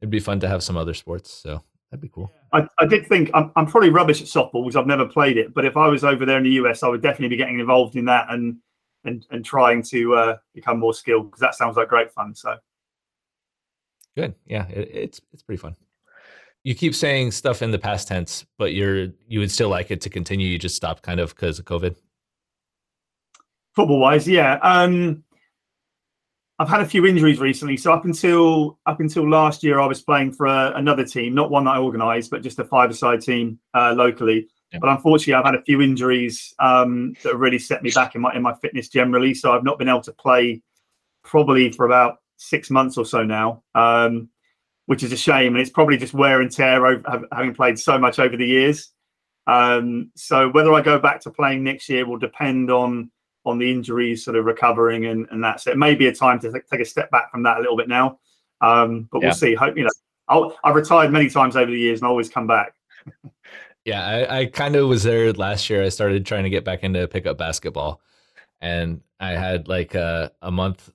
[0.00, 1.30] it'd be fun to have some other sports.
[1.32, 2.32] So that'd be cool.
[2.52, 5.52] I, I did think I'm, I'm probably rubbish at softball because I've never played it.
[5.52, 7.96] But if I was over there in the US, I would definitely be getting involved
[7.96, 8.56] in that and
[9.04, 12.34] and and trying to uh, become more skilled because that sounds like great fun.
[12.34, 12.56] So
[14.16, 15.76] good, yeah, it, it's it's pretty fun.
[16.66, 20.00] You keep saying stuff in the past tense, but you're you would still like it
[20.00, 20.48] to continue.
[20.48, 21.94] You just stopped kind of because of COVID.
[23.76, 24.58] Football wise, yeah.
[24.62, 25.22] Um,
[26.58, 27.76] I've had a few injuries recently.
[27.76, 31.52] So up until up until last year, I was playing for a, another team, not
[31.52, 34.48] one that I organised, but just a five-a-side team uh, locally.
[34.72, 34.80] Yeah.
[34.80, 38.34] But unfortunately, I've had a few injuries um, that really set me back in my
[38.34, 39.34] in my fitness generally.
[39.34, 40.62] So I've not been able to play
[41.22, 44.30] probably for about six months or so now, um,
[44.86, 45.54] which is a shame.
[45.54, 48.90] And it's probably just wear and tear over, having played so much over the years.
[49.46, 53.10] Um, so whether I go back to playing next year will depend on
[53.44, 55.60] on the injuries sort of recovering and, and that.
[55.60, 57.60] So it may be a time to th- take a step back from that a
[57.60, 58.18] little bit now.
[58.60, 59.54] Um, but we'll see.
[59.54, 59.90] Hope you know.
[60.28, 62.74] I'll, I've retired many times over the years and I always come back.
[63.84, 65.84] yeah, I, I kind of was there last year.
[65.84, 68.00] I started trying to get back into pickup basketball,
[68.60, 70.90] and I had like a, a month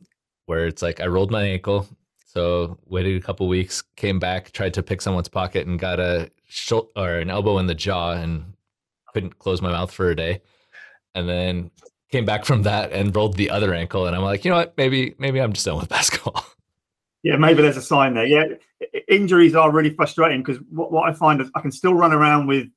[0.45, 1.87] where it's like I rolled my ankle,
[2.33, 6.31] so waited a couple weeks, came back, tried to pick someone's pocket, and got a
[6.47, 8.53] shoulder or an elbow in the jaw, and
[9.13, 10.41] couldn't close my mouth for a day,
[11.13, 11.71] and then
[12.09, 14.77] came back from that and rolled the other ankle, and I'm like, you know what?
[14.77, 16.45] Maybe maybe I'm just done with basketball.
[17.23, 18.25] Yeah, maybe there's a sign there.
[18.25, 18.45] Yeah,
[19.09, 22.47] injuries are really frustrating because what, what I find is I can still run around
[22.47, 22.67] with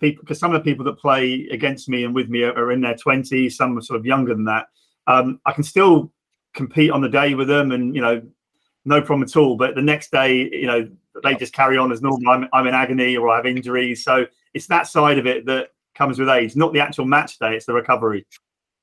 [0.00, 2.70] people because some of the people that play against me and with me are, are
[2.70, 4.66] in their 20s, some are sort of younger than that.
[5.06, 6.12] Um, I can still
[6.54, 8.22] compete on the day with them, and you know,
[8.88, 9.56] no problem at all.
[9.56, 10.88] But the next day, you know,
[11.22, 12.28] they just carry on as normal.
[12.30, 15.70] I'm, I'm in agony or I have injuries, so it's that side of it that
[15.94, 17.56] comes with age, not the actual match day.
[17.56, 18.26] It's the recovery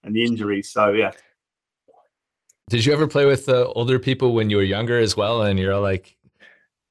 [0.04, 0.70] and the injuries.
[0.70, 1.12] So yeah.
[2.70, 5.44] Did you ever play with uh, older people when you were younger as well?
[5.44, 6.15] And you're like,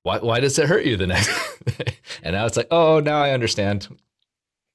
[0.02, 1.30] why, why does it hurt you the next?
[2.22, 3.88] and now it's like, oh, now I understand.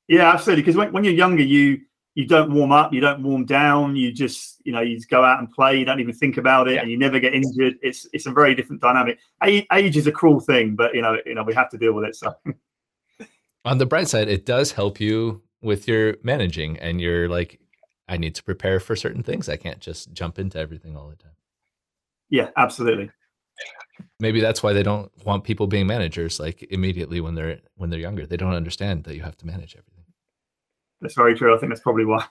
[0.07, 0.63] Yeah, absolutely.
[0.63, 1.81] Because when, when you're younger, you
[2.15, 5.23] you don't warm up, you don't warm down, you just you know you just go
[5.23, 5.77] out and play.
[5.77, 6.81] You don't even think about it, yeah.
[6.81, 7.75] and you never get injured.
[7.81, 9.19] It's it's a very different dynamic.
[9.43, 11.93] Age, age is a cruel thing, but you know you know we have to deal
[11.93, 12.15] with it.
[12.15, 12.33] So.
[13.65, 17.59] On the bright side, it does help you with your managing and you're like
[18.07, 19.47] I need to prepare for certain things.
[19.47, 21.35] I can't just jump into everything all the time.
[22.29, 23.11] Yeah, absolutely.
[24.19, 27.99] Maybe that's why they don't want people being managers like immediately when they're when they're
[27.99, 28.25] younger.
[28.25, 29.98] They don't understand that you have to manage everything.
[31.01, 31.55] That's very true.
[31.55, 32.25] I think that's probably why.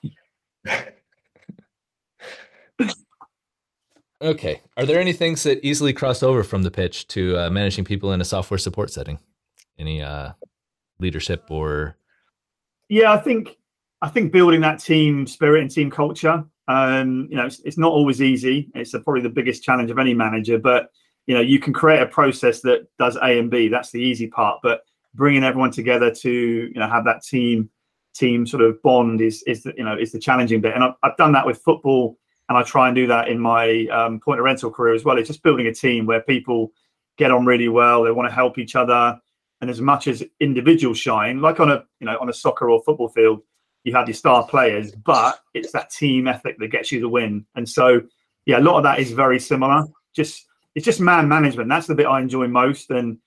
[4.21, 4.61] okay.
[4.77, 8.11] Are there any things that easily cross over from the pitch to uh, managing people
[8.13, 9.19] in a software support setting?
[9.77, 10.33] Any uh,
[10.99, 11.97] leadership or?
[12.89, 13.57] Yeah, I think
[14.01, 17.91] I think building that team spirit and team culture, um, you know, it's, it's, not
[17.91, 18.69] always easy.
[18.75, 20.89] It's a, probably the biggest challenge of any manager, but
[21.27, 23.67] you know, you can create a process that does A and B.
[23.67, 24.59] That's the easy part.
[24.63, 24.81] But
[25.15, 27.69] bringing everyone together to you know have that team
[28.19, 30.75] team sort of bond is is the, you know is the challenging bit.
[30.75, 32.17] And I've, I've done that with football,
[32.49, 35.17] and I try and do that in my um, point of rental career as well.
[35.17, 36.71] It's just building a team where people
[37.17, 38.03] get on really well.
[38.03, 39.19] They want to help each other,
[39.61, 42.81] and as much as individuals shine, like on a you know on a soccer or
[42.83, 43.41] football field
[43.83, 47.45] you have your star players, but it's that team ethic that gets you the win.
[47.55, 48.01] And so,
[48.45, 49.85] yeah, a lot of that is very similar.
[50.15, 51.69] Just it's just man management.
[51.69, 52.89] That's the bit I enjoy most.
[52.89, 53.17] And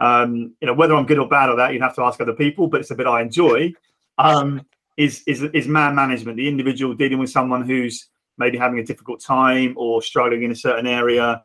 [0.00, 2.34] um, you know, whether I'm good or bad at that, you'd have to ask other
[2.34, 2.66] people.
[2.66, 3.72] But it's a bit I enjoy.
[4.18, 4.62] Um,
[4.96, 6.36] is is is man management?
[6.36, 10.56] The individual dealing with someone who's maybe having a difficult time or struggling in a
[10.56, 11.42] certain area.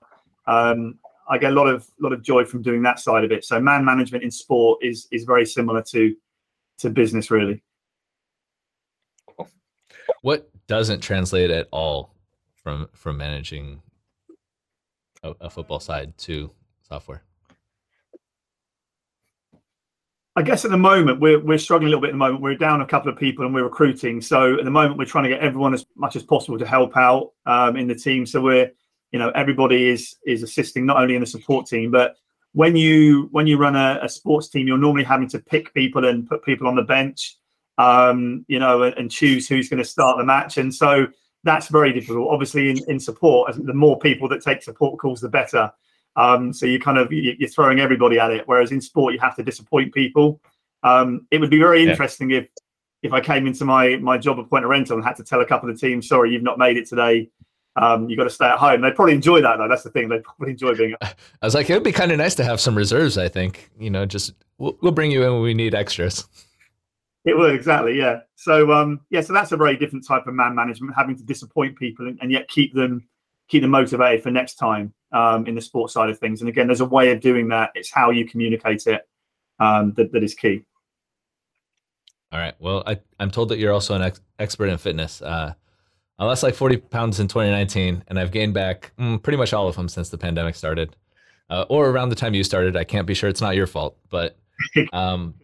[0.48, 3.46] Um, I get a lot of lot of joy from doing that side of it.
[3.46, 6.16] So man management in sport is is very similar to
[6.80, 7.64] to business, really.
[10.22, 12.14] What doesn't translate at all
[12.56, 13.82] from from managing
[15.24, 16.52] a, a football side to
[16.88, 17.24] software?
[20.38, 22.10] I guess at the moment we're we're struggling a little bit.
[22.10, 24.22] At the moment, we're down a couple of people and we're recruiting.
[24.22, 26.98] So at the moment, we're trying to get everyone as much as possible to help
[26.98, 28.26] out um, in the team.
[28.26, 28.72] So we're,
[29.12, 32.16] you know, everybody is is assisting not only in the support team, but
[32.52, 36.06] when you when you run a, a sports team, you're normally having to pick people
[36.06, 37.38] and put people on the bench
[37.78, 40.58] um, you know, and, and choose who's going to start the match.
[40.58, 41.08] And so
[41.44, 42.30] that's very difficult.
[42.30, 45.72] Obviously, in, in support, the more people that take support calls, the better.
[46.16, 48.44] Um, so you kind of you're throwing everybody at it.
[48.48, 50.40] Whereas in sport, you have to disappoint people.
[50.84, 52.40] Um, it would be very interesting yeah.
[52.40, 52.48] if
[53.04, 55.42] if I came into my my job at Point of Rental and had to tell
[55.42, 57.30] a couple of the teams, sorry, you've not made it today.
[57.78, 58.82] Um, you got to stay at home.
[58.82, 59.68] They'd probably enjoy that though.
[59.68, 60.08] That's the thing.
[60.08, 60.96] They'd probably enjoy being.
[61.02, 63.18] I was like, it would be kind of nice to have some reserves.
[63.18, 66.26] I think you know, just we'll, we'll bring you in when we need extras.
[67.26, 68.20] It would exactly, yeah.
[68.36, 71.78] So um, yeah, so that's a very different type of man management, having to disappoint
[71.78, 73.08] people and, and yet keep them
[73.48, 76.42] keep them motivated for next time um, in the sports side of things.
[76.42, 77.72] And again, there's a way of doing that.
[77.76, 79.08] It's how you communicate it
[79.60, 80.64] um, that, that is key.
[82.32, 82.56] All right.
[82.60, 85.22] Well, I, I'm told that you're also an ex- expert in fitness.
[85.22, 85.54] Uh,
[86.18, 89.68] I lost like 40 pounds in 2019, and I've gained back mm, pretty much all
[89.68, 90.96] of them since the pandemic started,
[91.50, 92.76] uh, or around the time you started.
[92.76, 94.38] I can't be sure it's not your fault, but
[94.94, 95.36] um,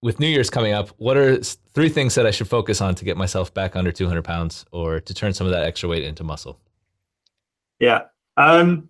[0.00, 3.04] with New Year's coming up, what are three things that I should focus on to
[3.04, 6.24] get myself back under 200 pounds or to turn some of that extra weight into
[6.24, 6.58] muscle?
[7.82, 8.02] Yeah.
[8.36, 8.88] Um,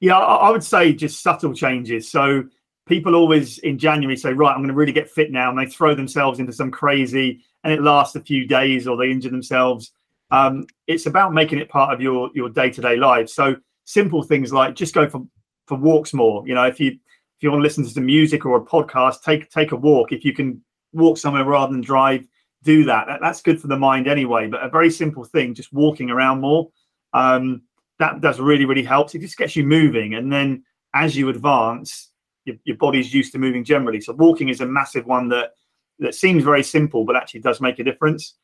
[0.00, 2.10] yeah, I, I would say just subtle changes.
[2.10, 2.42] So
[2.86, 5.48] people always in January say, right, I'm going to really get fit now.
[5.48, 9.12] And they throw themselves into some crazy and it lasts a few days or they
[9.12, 9.92] injure themselves.
[10.32, 13.28] Um, it's about making it part of your your day to day life.
[13.28, 15.24] So simple things like just go for
[15.68, 16.42] for walks more.
[16.44, 19.22] You know, if you if you want to listen to some music or a podcast,
[19.22, 20.10] take take a walk.
[20.10, 20.60] If you can
[20.92, 22.26] walk somewhere rather than drive,
[22.64, 23.06] do that.
[23.06, 24.48] that that's good for the mind anyway.
[24.48, 26.70] But a very simple thing, just walking around more,
[27.12, 27.62] um,
[28.02, 29.14] that does really really helps.
[29.14, 32.10] It just gets you moving, and then as you advance,
[32.44, 34.00] your, your body's used to moving generally.
[34.00, 35.52] So walking is a massive one that
[36.00, 38.34] that seems very simple, but actually does make a difference.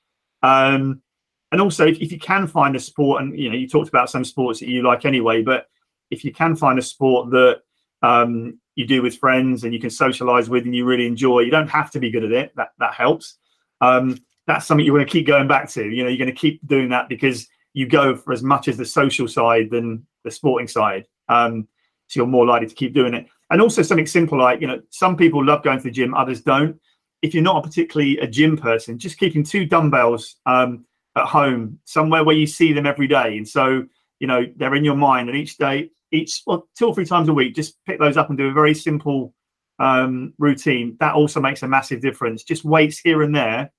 [0.42, 1.02] Um,
[1.50, 4.10] and also, if, if you can find a sport, and you know, you talked about
[4.10, 5.66] some sports that you like anyway, but
[6.10, 7.62] if you can find a sport that
[8.02, 11.40] um, you do with friends and you can socialize with and you really enjoy.
[11.40, 12.52] You don't have to be good at it.
[12.54, 13.38] That that helps.
[13.80, 15.84] Um, that's something you want to keep going back to.
[15.84, 17.48] You know, you're going to keep doing that because
[17.78, 21.06] you go for as much as the social side than the sporting side.
[21.28, 21.68] Um,
[22.08, 23.26] so you're more likely to keep doing it.
[23.50, 26.40] And also something simple like, you know, some people love going to the gym, others
[26.40, 26.78] don't.
[27.22, 30.84] If you're not particularly a gym person, just keeping two dumbbells um,
[31.16, 33.36] at home, somewhere where you see them every day.
[33.36, 33.84] And so,
[34.20, 37.28] you know, they're in your mind and each day each well, two or three times
[37.28, 39.34] a week, just pick those up and do a very simple
[39.78, 40.96] um, routine.
[41.00, 42.42] That also makes a massive difference.
[42.42, 43.70] Just weights here and there,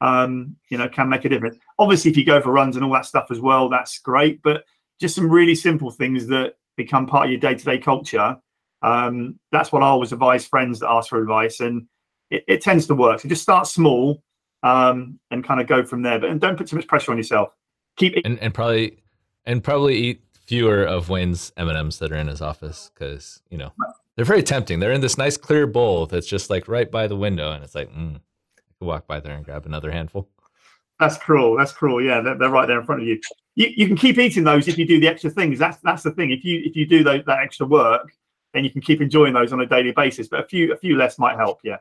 [0.00, 1.56] um, you know, can make a difference.
[1.80, 4.40] Obviously, if you go for runs and all that stuff as well, that's great.
[4.42, 4.64] But
[5.00, 8.36] just some really simple things that become part of your day-to-day culture.
[8.82, 11.86] Um, that's what I always advise friends that ask for advice, and
[12.30, 13.20] it, it tends to work.
[13.20, 14.22] So just start small
[14.62, 16.18] um, and kind of go from there.
[16.18, 17.50] But and don't put too much pressure on yourself.
[17.96, 19.02] Keep it and, and probably
[19.44, 23.42] and probably eat fewer of Wayne's M and M's that are in his office because
[23.50, 23.72] you know
[24.16, 24.80] they're very tempting.
[24.80, 27.74] They're in this nice clear bowl that's just like right by the window, and it's
[27.74, 28.20] like mm,
[28.80, 30.28] walk by there and grab another handful.
[31.00, 31.56] That's cruel.
[31.56, 32.02] That's cruel.
[32.02, 33.18] Yeah, they're, they're right there in front of you.
[33.54, 33.68] you.
[33.74, 35.58] You can keep eating those if you do the extra things.
[35.58, 36.30] That's that's the thing.
[36.30, 38.12] If you if you do those, that extra work,
[38.52, 40.28] then you can keep enjoying those on a daily basis.
[40.28, 41.60] But a few a few less might help.
[41.64, 41.78] Yeah.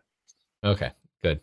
[0.63, 0.91] Okay.
[1.22, 1.41] Good.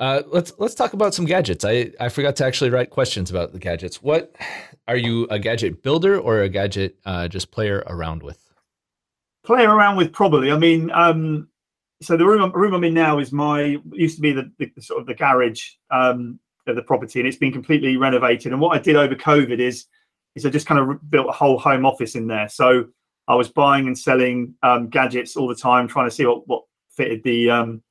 [0.00, 1.64] Uh, let's let's talk about some gadgets.
[1.64, 4.02] I, I forgot to actually write questions about the gadgets.
[4.02, 4.34] What
[4.88, 8.38] are you a gadget builder or a gadget uh, just player around with?
[9.44, 10.50] Player around with probably.
[10.50, 11.48] I mean, um,
[12.04, 15.00] so the room room I'm in now is my used to be the, the sort
[15.00, 18.52] of the garage um, of the property, and it's been completely renovated.
[18.52, 19.86] And what I did over COVID is
[20.34, 22.48] is I just kind of built a whole home office in there.
[22.48, 22.86] So
[23.28, 26.64] I was buying and selling um, gadgets all the time, trying to see what what
[26.90, 27.82] fitted the um,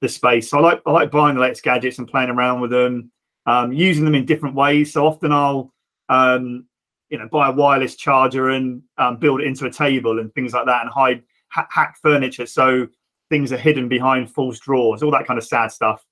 [0.00, 0.50] the space.
[0.50, 3.10] So I like I like buying the latest gadgets and playing around with them,
[3.46, 4.92] um, using them in different ways.
[4.92, 5.72] So often I'll
[6.08, 6.66] um,
[7.10, 10.52] you know buy a wireless charger and um, build it into a table and things
[10.52, 12.86] like that, and hide ha- hack furniture so
[13.28, 16.04] things are hidden behind false drawers, all that kind of sad stuff.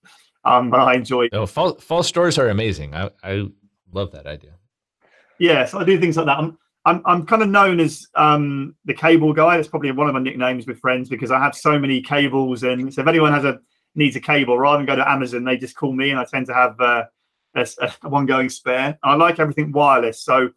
[0.44, 1.28] Um, but I enjoy.
[1.32, 2.94] Oh, false, false doors are amazing.
[2.94, 3.46] I I
[3.92, 4.52] love that idea.
[5.38, 6.38] Yeah, so I do things like that.
[6.38, 9.56] I'm I'm I'm kind of known as um, the cable guy.
[9.56, 12.62] That's probably one of my nicknames with friends because I have so many cables.
[12.62, 13.58] And so if anyone has a
[13.94, 16.46] needs a cable, rather than go to Amazon, they just call me, and I tend
[16.46, 17.04] to have uh,
[17.54, 18.98] a, a, one going spare.
[19.02, 20.50] And I like everything wireless, so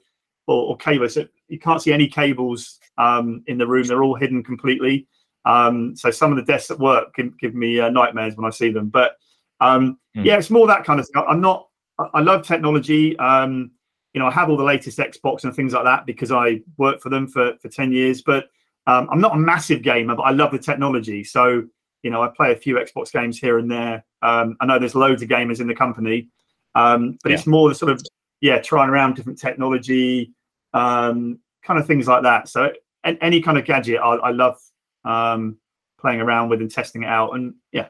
[0.47, 1.07] or, or cable.
[1.07, 5.07] So you can't see any cables um, in the room; they're all hidden completely.
[5.47, 8.49] Um, so some of the desks at work can give me uh, nightmares when I
[8.49, 8.89] see them.
[8.89, 9.15] But
[9.61, 10.25] um, mm.
[10.25, 11.25] yeah, it's more that kind of stuff.
[11.27, 11.67] I'm not.
[12.13, 13.17] I love technology.
[13.17, 13.71] Um,
[14.13, 17.01] you know, I have all the latest Xbox and things like that because I worked
[17.01, 18.21] for them for for ten years.
[18.21, 18.49] But
[18.87, 21.23] um, I'm not a massive gamer, but I love the technology.
[21.23, 21.63] So
[22.03, 24.03] you know, I play a few Xbox games here and there.
[24.21, 26.27] Um, I know there's loads of gamers in the company,
[26.75, 27.37] um, but yeah.
[27.37, 28.01] it's more the sort of
[28.41, 30.33] yeah, trying around different technology,
[30.73, 32.49] um, kind of things like that.
[32.49, 32.71] So
[33.03, 34.59] any kind of gadget, I, I love
[35.07, 35.57] um,
[35.99, 37.33] playing around with and testing it out.
[37.33, 37.87] And yeah,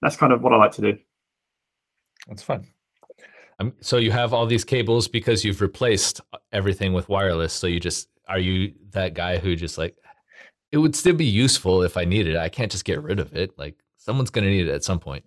[0.00, 0.98] that's kind of what I like to do.
[2.28, 2.66] That's fun.
[3.58, 6.20] Um, so you have all these cables because you've replaced
[6.52, 7.52] everything with wireless.
[7.52, 9.96] So you just are you that guy who just like
[10.70, 12.38] it would still be useful if I needed it.
[12.38, 13.58] I can't just get rid of it.
[13.58, 15.24] Like someone's going to need it at some point.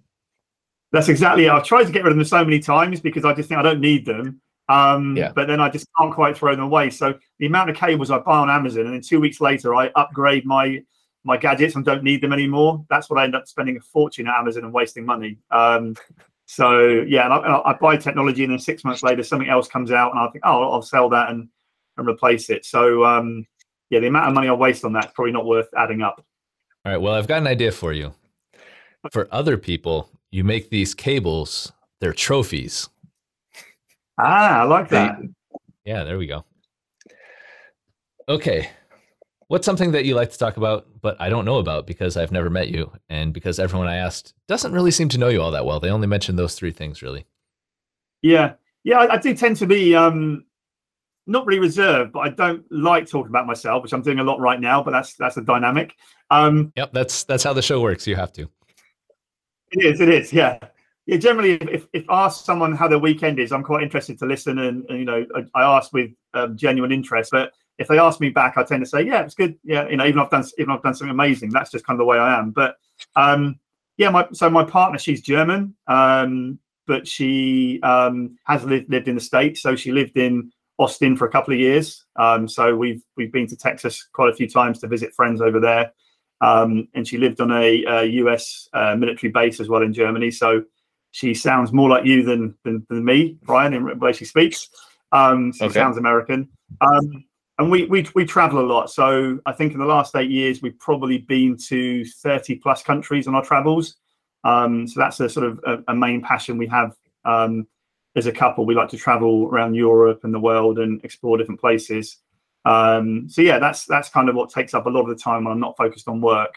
[0.91, 1.51] That's exactly it.
[1.51, 3.63] I've tried to get rid of them so many times because I just think I
[3.63, 4.41] don't need them.
[4.69, 5.31] Um, Yeah.
[5.33, 6.89] But then I just can't quite throw them away.
[6.89, 9.91] So the amount of cables I buy on Amazon, and then two weeks later I
[9.95, 10.83] upgrade my
[11.23, 12.83] my gadgets and don't need them anymore.
[12.89, 15.37] That's what I end up spending a fortune at Amazon and wasting money.
[15.51, 15.95] Um,
[16.45, 19.67] so yeah, and I, and I buy technology, and then six months later something else
[19.67, 21.47] comes out, and I think, oh, I'll sell that and
[21.97, 22.65] and replace it.
[22.65, 23.45] So um,
[23.89, 26.23] yeah, the amount of money I waste on that is probably not worth adding up.
[26.85, 27.01] All right.
[27.01, 28.13] Well, I've got an idea for you.
[29.11, 32.89] For other people, you make these cables, they're trophies.
[34.19, 35.19] Ah, I like that.
[35.85, 36.45] Yeah, there we go.
[38.29, 38.69] Okay.
[39.51, 42.31] What's something that you like to talk about, but I don't know about because I've
[42.31, 45.51] never met you and because everyone I asked doesn't really seem to know you all
[45.51, 45.81] that well?
[45.81, 47.25] They only mentioned those three things, really.
[48.21, 48.53] Yeah,
[48.85, 50.45] yeah, I, I do tend to be um,
[51.27, 54.39] not really reserved, but I don't like talking about myself, which I'm doing a lot
[54.39, 54.81] right now.
[54.81, 55.95] But that's that's a dynamic.
[56.29, 58.07] Um, Yep, that's that's how the show works.
[58.07, 58.49] You have to.
[59.71, 60.59] it is, it is, yeah,
[61.07, 61.17] yeah.
[61.17, 64.59] Generally, if if I ask someone how their weekend is, I'm quite interested to listen,
[64.59, 67.31] and, and you know, I, I ask with um, genuine interest.
[67.33, 67.51] But
[67.81, 69.57] if they ask me back, I tend to say, yeah, it's good.
[69.63, 71.49] Yeah, you know, even if I've done even I've done something amazing.
[71.49, 72.51] That's just kind of the way I am.
[72.51, 72.77] But
[73.15, 73.59] um,
[73.97, 79.15] yeah, my so my partner, she's German, um, but she um, has lived lived in
[79.15, 79.61] the states.
[79.61, 82.05] So she lived in Austin for a couple of years.
[82.15, 85.59] Um, so we've we've been to Texas quite a few times to visit friends over
[85.59, 85.91] there.
[86.41, 90.31] Um, and she lived on a, a US uh, military base as well in Germany.
[90.31, 90.63] So
[91.11, 94.69] she sounds more like you than than, than me, Brian, in the way she speaks.
[95.11, 95.73] Um, she Okay.
[95.73, 96.47] sounds American.
[96.79, 97.25] Um,
[97.61, 98.89] and we, we we travel a lot.
[98.89, 103.27] So I think in the last eight years we've probably been to thirty plus countries
[103.27, 103.97] on our travels.
[104.43, 107.67] Um, so that's a sort of a, a main passion we have um,
[108.15, 108.65] as a couple.
[108.65, 112.17] We like to travel around Europe and the world and explore different places.
[112.65, 115.43] Um, so yeah, that's that's kind of what takes up a lot of the time
[115.43, 116.55] when I'm not focused on work.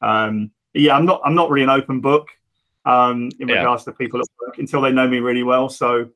[0.00, 2.28] Um, yeah, I'm not I'm not really an open book
[2.84, 3.58] um, in Yeah.
[3.58, 5.68] regards to people at work until they know me really well.
[5.68, 6.08] So,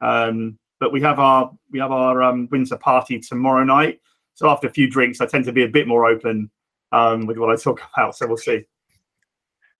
[0.00, 4.00] um, but we have our we have our um, winter party tomorrow night.
[4.34, 6.50] So after a few drinks, I tend to be a bit more open
[6.92, 8.16] um, with what I talk about.
[8.16, 8.64] So we'll see.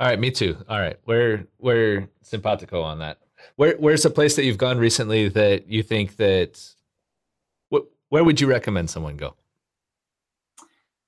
[0.01, 0.57] All right, me too.
[0.69, 3.19] All right, we're we're simpatico on that.
[3.57, 6.63] Where where's a place that you've gone recently that you think that
[7.69, 9.35] what where would you recommend someone go?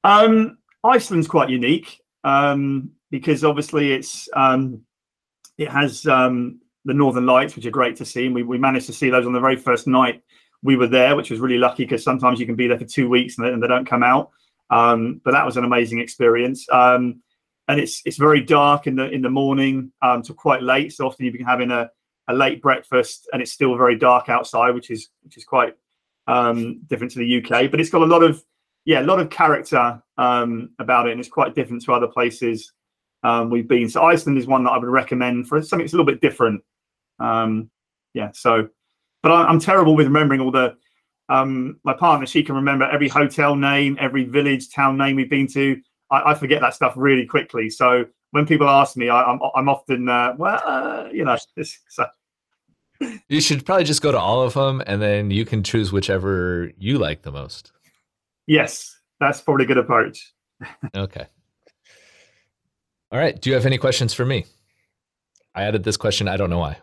[0.02, 4.82] Um, Iceland's quite unique um, because obviously it's um,
[5.58, 8.86] it has um, the Northern Lights, which are great to see, and we, we managed
[8.86, 10.22] to see those on the very first night
[10.62, 13.08] we were there, which was really lucky because sometimes you can be there for two
[13.08, 14.30] weeks and they, and they don't come out.
[14.70, 16.66] Um, but that was an amazing experience.
[16.70, 17.22] Um,
[17.68, 20.92] and it's it's very dark in the in the morning um, to quite late.
[20.92, 21.88] So often you've been having a,
[22.28, 25.74] a late breakfast and it's still very dark outside, which is which is quite
[26.26, 27.70] um, different to the UK.
[27.70, 28.42] But it's got a lot of
[28.84, 32.72] yeah, a lot of character um, about it, and it's quite different to other places
[33.22, 33.88] um, we've been.
[33.88, 36.62] So Iceland is one that I would recommend for something that's a little bit different.
[37.20, 37.70] Um,
[38.14, 38.68] yeah, so,
[39.22, 40.76] but I, I'm terrible with remembering all the.
[41.28, 45.46] Um, my partner, she can remember every hotel name, every village, town name we've been
[45.48, 45.80] to.
[46.10, 47.70] I, I forget that stuff really quickly.
[47.70, 51.36] So when people ask me, I, I'm I'm often uh, well, uh, you know,
[51.88, 52.06] so
[53.28, 56.72] You should probably just go to all of them, and then you can choose whichever
[56.78, 57.72] you like the most.
[58.46, 60.32] yes, that's probably a good approach.
[60.96, 61.26] Okay.
[63.12, 63.40] All right.
[63.40, 64.44] Do you have any questions for me?
[65.54, 66.28] I added this question.
[66.28, 66.78] I don't know why.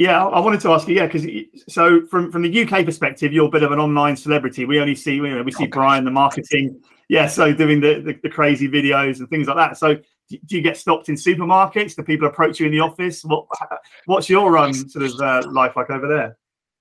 [0.00, 0.96] Yeah, I wanted to ask you.
[0.96, 1.26] Yeah, because
[1.68, 4.64] so from from the UK perspective, you're a bit of an online celebrity.
[4.64, 5.70] We only see you know we see Oh.
[5.70, 6.80] Brian the marketing.
[7.10, 9.76] Yeah, so doing the, the the crazy videos and things like that.
[9.76, 9.96] So
[10.30, 11.96] do do you get stopped in supermarkets?
[11.96, 13.22] Do people approach you in the office?
[13.26, 13.44] What
[14.06, 16.38] what's your um sort of uh, life like over there?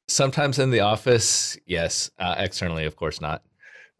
[0.08, 2.10] Sometimes in the office, yes.
[2.20, 3.44] Uh, externally, of course not.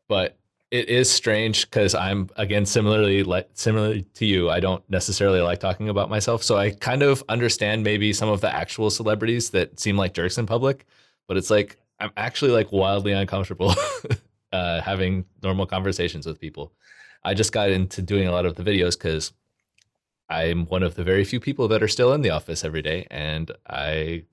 [0.08, 0.38] But
[0.72, 4.50] it is strange because I'm again similarly like similarly to you.
[4.50, 8.42] I don't necessarily like talking about myself, so I kind of understand maybe some of
[8.42, 10.86] the actual celebrities that seem like jerks in public.
[11.28, 13.74] But it's like I'm actually like wildly uncomfortable
[14.54, 16.72] uh, having normal conversations with people.
[17.24, 19.34] I just got into doing a lot of the videos because
[20.30, 23.08] I'm one of the very few people that are still in the office every day,
[23.10, 24.26] and I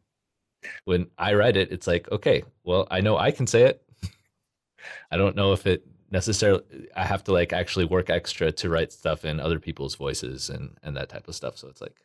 [0.84, 3.82] when I write it, it's like, okay, well, I know I can say it.
[5.10, 6.62] I don't know if it necessarily
[6.96, 10.76] I have to like actually work extra to write stuff in other people's voices and
[10.82, 11.58] and that type of stuff.
[11.58, 11.96] So it's like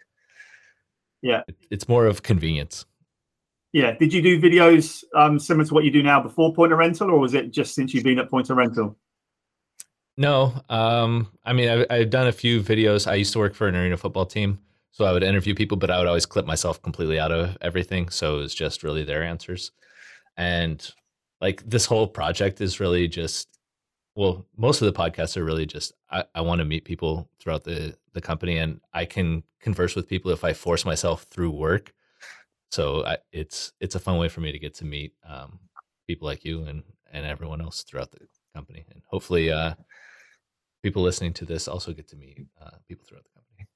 [1.21, 1.43] Yeah.
[1.47, 2.85] it- it's more of convenience.
[3.73, 6.79] Yeah, did you do videos um similar to what you do now before Point of
[6.79, 8.97] Rental, or was it just since you've been at Point of Rental?
[10.17, 13.07] No, um, I mean, I've, I've done a few videos.
[13.09, 14.59] I used to work for an arena football team,
[14.91, 18.09] So I would interview people, but I would always clip myself completely out of everything.
[18.09, 19.71] So it was just really their answers.
[20.37, 20.85] And
[21.39, 23.47] like this whole project is really just
[24.15, 27.63] well, most of the podcasts are really just I, I want to meet people throughout
[27.63, 31.93] the the company, and I can converse with people if I force myself through work.
[32.71, 35.59] So I, it's it's a fun way for me to get to meet um,
[36.07, 38.19] people like you and and everyone else throughout the
[38.53, 39.73] company, and hopefully, uh,
[40.83, 43.67] people listening to this also get to meet uh, people throughout the company.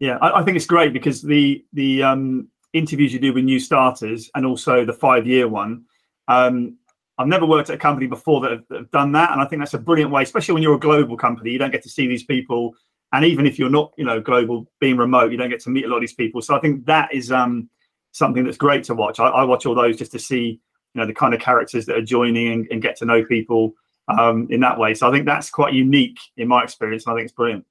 [0.00, 3.60] Yeah, I, I think it's great because the the um, interviews you do with new
[3.60, 5.84] starters and also the five year one.
[6.28, 6.78] Um,
[7.18, 9.44] I've never worked at a company before that have, that have, done that, and I
[9.44, 11.50] think that's a brilliant way, especially when you're a global company.
[11.50, 12.74] You don't get to see these people,
[13.12, 15.84] and even if you're not, you know, global, being remote, you don't get to meet
[15.84, 16.40] a lot of these people.
[16.40, 17.68] So I think that is um,
[18.12, 19.20] something that's great to watch.
[19.20, 20.60] I, I, watch all those just to see,
[20.94, 23.74] you know, the kind of characters that are joining and, and get to know people
[24.08, 24.94] um, in that way.
[24.94, 27.66] So I think that's quite unique in my experience, and I think it's brilliant.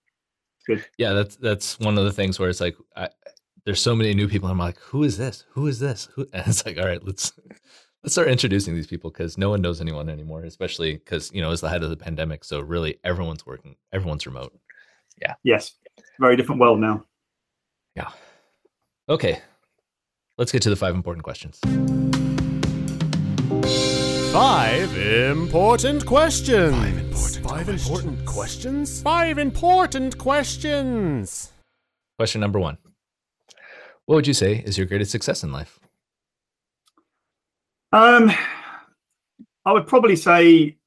[0.67, 0.85] good.
[0.97, 3.09] Yeah, that's that's one of the things where it's like I,
[3.65, 4.49] there's so many new people.
[4.49, 5.45] I'm like, who is this?
[5.51, 6.07] Who is this?
[6.15, 6.27] Who?
[6.33, 7.33] And it's like, all right, let's
[8.03, 11.51] let's start introducing these people because no one knows anyone anymore, especially because you know
[11.51, 12.43] it's the head of the pandemic.
[12.43, 14.53] So really, everyone's working, everyone's remote.
[15.21, 15.35] Yeah.
[15.43, 15.73] Yes.
[16.19, 17.05] Very different world now.
[17.95, 18.09] Yeah.
[19.09, 19.39] Okay.
[20.37, 21.59] Let's get to the five important questions.
[24.31, 26.83] Five important questions.
[26.83, 27.89] Five important, five questions.
[27.89, 29.01] important questions.
[29.01, 31.51] Five important questions.
[32.17, 32.77] Question number one
[34.05, 35.80] What would you say is your greatest success in life?
[37.91, 38.31] Um,
[39.65, 40.77] I would probably say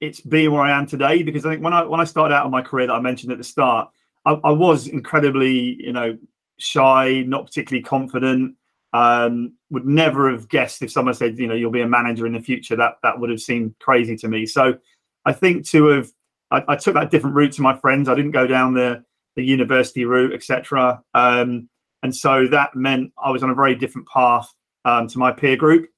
[0.00, 2.44] it's being where I am today because I think when I when I started out
[2.44, 3.90] on my career that I mentioned at the start,
[4.24, 6.16] I, I was incredibly you know
[6.58, 8.56] shy, not particularly confident.
[8.92, 12.32] Um, would never have guessed if someone said you know you'll be a manager in
[12.32, 14.46] the future that that would have seemed crazy to me.
[14.46, 14.78] So
[15.24, 16.10] I think to have
[16.50, 18.08] I, I took that different route to my friends.
[18.08, 19.04] I didn't go down the
[19.34, 21.02] the university route, etc.
[21.12, 21.68] Um,
[22.02, 24.50] and so that meant I was on a very different path
[24.86, 25.88] um, to my peer group.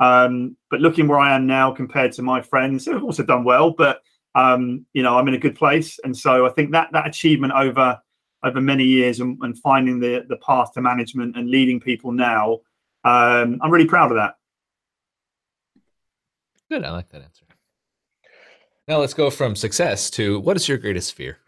[0.00, 3.44] Um, but looking where I am now compared to my friends who have also done
[3.44, 4.00] well, but
[4.34, 5.98] um, you know, I'm in a good place.
[6.04, 7.98] And so I think that that achievement over
[8.44, 12.58] over many years and, and finding the the path to management and leading people now,
[13.04, 14.34] um, I'm really proud of that.
[16.70, 16.84] Good.
[16.84, 17.44] I like that answer.
[18.88, 21.38] Now let's go from success to what is your greatest fear?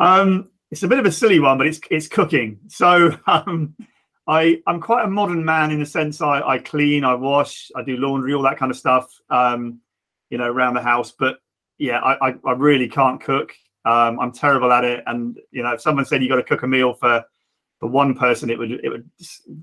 [0.00, 2.58] Um, it's a bit of a silly one, but it's it's cooking.
[2.68, 3.76] So um,
[4.26, 7.82] I I'm quite a modern man in the sense I I clean, I wash, I
[7.82, 9.08] do laundry, all that kind of stuff.
[9.30, 9.80] Um,
[10.30, 11.12] you know, around the house.
[11.12, 11.38] But
[11.78, 13.52] yeah, I I, I really can't cook.
[13.84, 15.04] Um, I'm terrible at it.
[15.06, 17.24] And you know, if someone said you got to cook a meal for
[17.80, 19.08] for one person, it would it would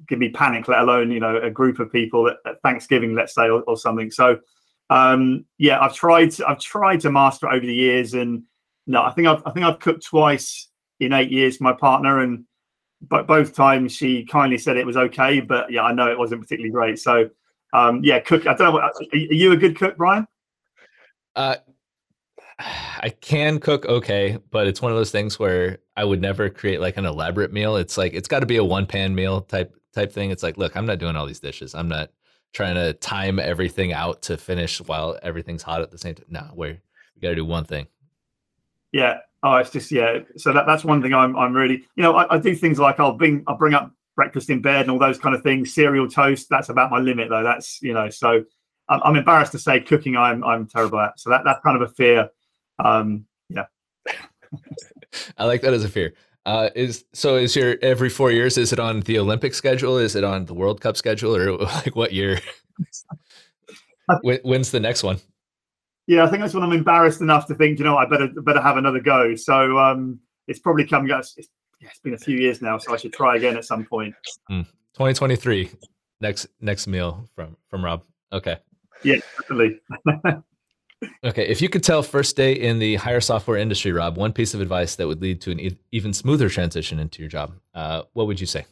[0.07, 0.67] give me panic.
[0.67, 3.77] Let alone you know a group of people at, at Thanksgiving, let's say, or, or
[3.77, 4.11] something.
[4.11, 4.39] So
[4.91, 8.43] um, yeah, I've tried to, I've tried to master it over the years, and
[8.85, 10.67] no, I think I've I think I've cooked twice
[10.99, 11.61] in eight years.
[11.61, 12.45] My partner and
[13.01, 16.41] but both times she kindly said it was okay, but yeah, I know it wasn't
[16.41, 16.99] particularly great.
[16.99, 17.29] So,
[17.73, 18.45] um, yeah, cook.
[18.47, 18.71] I don't know.
[18.71, 20.27] What, are you a good cook, Brian?
[21.35, 21.55] Uh,
[22.59, 26.79] I can cook okay, but it's one of those things where I would never create
[26.79, 27.75] like an elaborate meal.
[27.75, 30.31] It's like it's got to be a one pan meal type type thing.
[30.31, 31.73] It's like, look, I'm not doing all these dishes.
[31.73, 32.11] I'm not
[32.53, 36.25] trying to time everything out to finish while everything's hot at the same time.
[36.29, 36.81] No, where
[37.15, 37.87] we got to do one thing.
[38.91, 40.19] Yeah, Oh, it's just yeah.
[40.37, 42.99] So that, that's one thing I'm I'm really you know I, I do things like
[42.99, 45.73] I'll bring I'll bring up breakfast in bed and all those kind of things.
[45.73, 46.47] Cereal toast.
[46.49, 47.43] That's about my limit though.
[47.43, 48.43] That's you know so
[48.89, 51.19] I'm, I'm embarrassed to say cooking I'm I'm terrible at.
[51.19, 52.29] So that that's kind of a fear.
[52.83, 53.65] Um, yeah.
[55.37, 56.13] I like that as a fear.
[56.45, 58.57] Uh, is so is your every four years?
[58.57, 59.97] Is it on the Olympic schedule?
[59.97, 62.39] Is it on the World Cup schedule, or like what year?
[64.23, 65.19] When's the next one?
[66.11, 68.59] Yeah, I think that's when I'm embarrassed enough to think, you know, I better better
[68.59, 69.33] have another go.
[69.33, 71.09] So um, it's probably coming.
[71.09, 71.47] It's, it's,
[71.79, 74.13] it's been a few years now, so I should try again at some point.
[74.51, 74.65] Mm.
[74.91, 75.71] 2023,
[76.19, 78.03] next next meal from from Rob.
[78.33, 78.57] Okay.
[79.03, 79.79] Yeah, definitely.
[81.23, 84.53] okay, if you could tell first day in the hire software industry, Rob, one piece
[84.53, 88.01] of advice that would lead to an e- even smoother transition into your job, uh,
[88.11, 88.65] what would you say?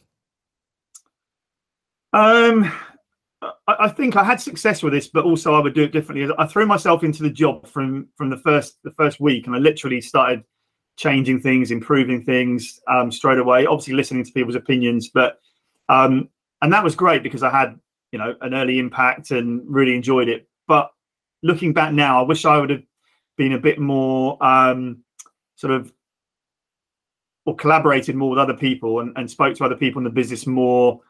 [2.12, 2.70] Um,
[3.66, 6.28] I, think I had success with this, but also I would do it differently.
[6.38, 9.58] I threw myself into the job from from the first the first week, and I
[9.58, 10.44] literally started
[10.96, 13.64] changing things, improving things um, straight away.
[13.64, 15.38] Obviously, listening to people's opinions, but
[15.88, 16.28] um,
[16.60, 17.78] and that was great because I had
[18.12, 20.46] you know an early impact and really enjoyed it.
[20.68, 20.90] But
[21.42, 22.82] looking back now, I wish I would have
[23.38, 25.02] been a bit more um,
[25.56, 25.92] sort of
[27.46, 30.46] or collaborated more with other people and, and spoke to other people in the business
[30.46, 31.00] more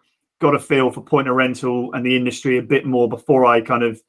[0.40, 3.60] got a feel for point of rental and the industry a bit more before I
[3.60, 4.02] kind of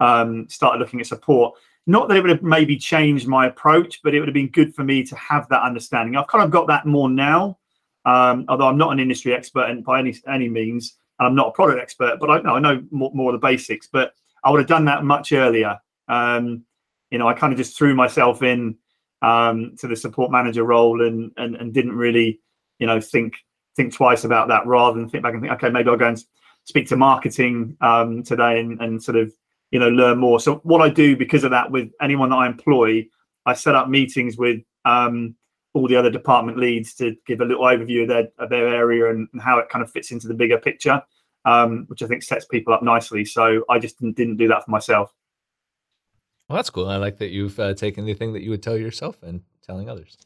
[0.00, 1.54] um, started looking at support.
[1.86, 4.74] Not that it would have maybe changed my approach, but it would have been good
[4.74, 6.16] for me to have that understanding.
[6.16, 7.58] I've kind of got that more now.
[8.04, 11.52] Um, although I'm not an industry expert and by any any means, I'm not a
[11.52, 13.88] product expert, but I, I know more, more, of the basics.
[13.90, 14.12] But
[14.44, 15.78] I would have done that much earlier.
[16.08, 16.64] Um,
[17.10, 18.76] you know, I kind of just threw myself in
[19.22, 22.40] um, to the support manager role and, and and didn't really,
[22.78, 23.34] you know, think
[23.76, 26.24] think twice about that rather than think back and think, okay, maybe I'll go and
[26.64, 29.32] speak to marketing um, today and, and sort of
[29.70, 30.40] you know learn more.
[30.40, 33.06] So what I do because of that with anyone that I employ,
[33.44, 35.34] I set up meetings with um,
[35.74, 39.10] all the other department leads to give a little overview of their of their area
[39.10, 41.02] and, and how it kind of fits into the bigger picture,
[41.44, 43.24] um, which I think sets people up nicely.
[43.24, 45.12] So I just didn't, didn't do that for myself.
[46.48, 46.88] Well, that's cool.
[46.88, 49.90] I like that you've uh, taken the thing that you would tell yourself and telling
[49.90, 50.16] others.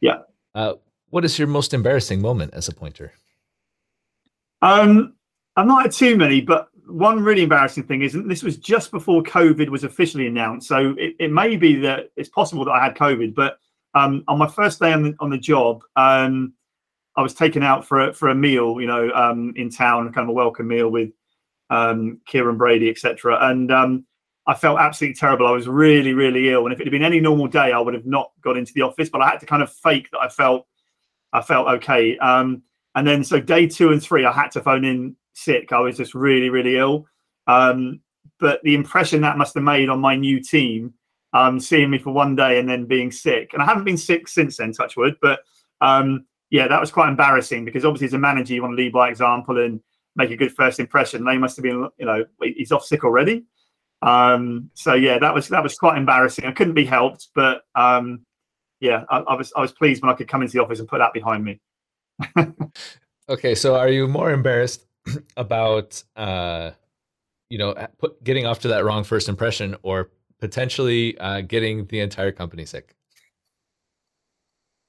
[0.00, 0.18] Yeah.
[0.54, 0.74] Uh,
[1.14, 3.12] what is your most embarrassing moment as a pointer?
[4.62, 5.14] Um,
[5.54, 8.90] I've not had too many, but one really embarrassing thing is, and this was just
[8.90, 10.66] before COVID was officially announced.
[10.66, 13.58] So it, it may be that it's possible that I had COVID, but
[13.94, 16.52] um, on my first day on the, on the job, um,
[17.16, 20.24] I was taken out for a, for a meal, you know, um, in town, kind
[20.24, 21.10] of a welcome meal with
[21.70, 23.38] um, Kieran Brady, etc.
[23.40, 24.04] And um,
[24.48, 25.46] I felt absolutely terrible.
[25.46, 27.94] I was really, really ill, and if it had been any normal day, I would
[27.94, 29.08] have not got into the office.
[29.08, 30.66] But I had to kind of fake that I felt,
[31.34, 32.16] I felt okay.
[32.18, 32.62] Um,
[32.94, 35.72] and then so day two and three, I had to phone in sick.
[35.72, 37.06] I was just really, really ill.
[37.46, 38.00] Um,
[38.40, 40.94] but the impression that must have made on my new team,
[41.32, 44.28] um, seeing me for one day and then being sick, and I haven't been sick
[44.28, 45.16] since then, touch wood.
[45.20, 45.40] But
[45.80, 48.92] um, yeah, that was quite embarrassing because obviously as a manager, you want to lead
[48.92, 49.80] by example and
[50.14, 51.24] make a good first impression.
[51.24, 53.44] They must have been, you know, he's off sick already.
[54.02, 56.44] Um, so yeah, that was that was quite embarrassing.
[56.44, 58.24] I couldn't be helped, but um,
[58.84, 60.86] yeah, I, I was I was pleased when I could come into the office and
[60.86, 61.58] put that behind me.
[63.30, 64.84] okay, so are you more embarrassed
[65.38, 66.72] about uh,
[67.48, 72.00] you know put, getting off to that wrong first impression, or potentially uh, getting the
[72.00, 72.94] entire company sick?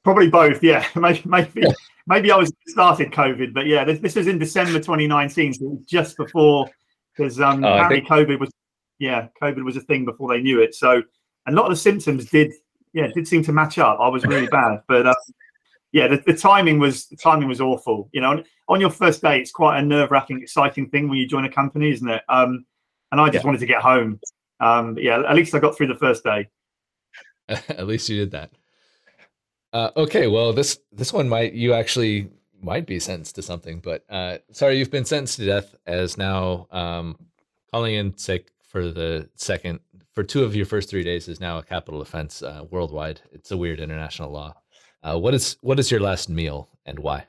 [0.03, 0.61] Probably both.
[0.61, 1.63] Yeah, maybe maybe,
[2.07, 6.17] maybe I was started COVID, but yeah, this, this was in December 2019, so just
[6.17, 6.69] before
[7.15, 8.09] because um, oh, apparently think...
[8.09, 8.51] COVID was
[8.99, 10.75] yeah COVID was a thing before they knew it.
[10.75, 11.01] So
[11.47, 12.51] a lot of the symptoms did
[12.95, 13.99] yeah it did seem to match up.
[13.99, 15.05] I was really bad, but.
[15.07, 15.15] Um,
[15.91, 18.09] yeah, the, the, timing was the timing was awful.
[18.11, 21.17] You know, on, on your first day, it's quite a nerve wracking, exciting thing when
[21.17, 22.21] you join a company, isn't it?
[22.27, 22.65] Um,
[23.13, 23.47] and I just yeah.
[23.47, 24.19] wanted to get home.
[24.59, 26.49] Um, yeah, at least I got through the first day.
[27.47, 28.51] at least you did that.
[29.71, 32.29] Uh, okay, well this this one might you actually
[32.61, 36.67] might be sentenced to something, but uh, sorry, you've been sentenced to death as now
[36.71, 37.17] um,
[37.71, 39.79] calling in sick for the second
[40.16, 43.22] for two of your first three days is now a capital offense uh, worldwide.
[43.34, 44.55] It's a weird international law.
[45.03, 47.26] Uh, what is what is your last meal and why?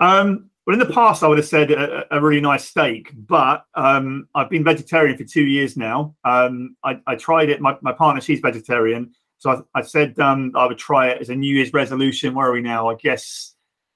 [0.00, 3.64] Um, well, in the past, I would have said a, a really nice steak, but
[3.74, 6.14] um, I've been vegetarian for two years now.
[6.24, 7.60] Um, I, I, tried it.
[7.60, 11.30] My, my partner, she's vegetarian, so I, I said um, I would try it as
[11.30, 12.34] a New Year's resolution.
[12.34, 12.88] Where are we now?
[12.88, 13.54] I guess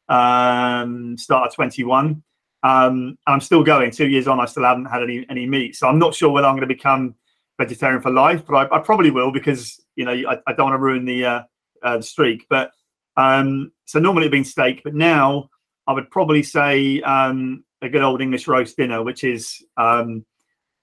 [0.08, 2.22] um, start of twenty one.
[2.62, 3.90] Um, I'm still going.
[3.90, 6.46] Two years on, I still haven't had any any meat, so I'm not sure whether
[6.46, 7.16] I'm going to become
[7.64, 10.74] vegetarian for life, but I, I probably will because you know I, I don't want
[10.74, 11.42] to ruin the uh,
[11.82, 12.46] uh, streak.
[12.48, 12.72] But
[13.16, 15.48] um, so normally it'd been steak, but now
[15.86, 20.24] I would probably say um, a good old English roast dinner, which is um,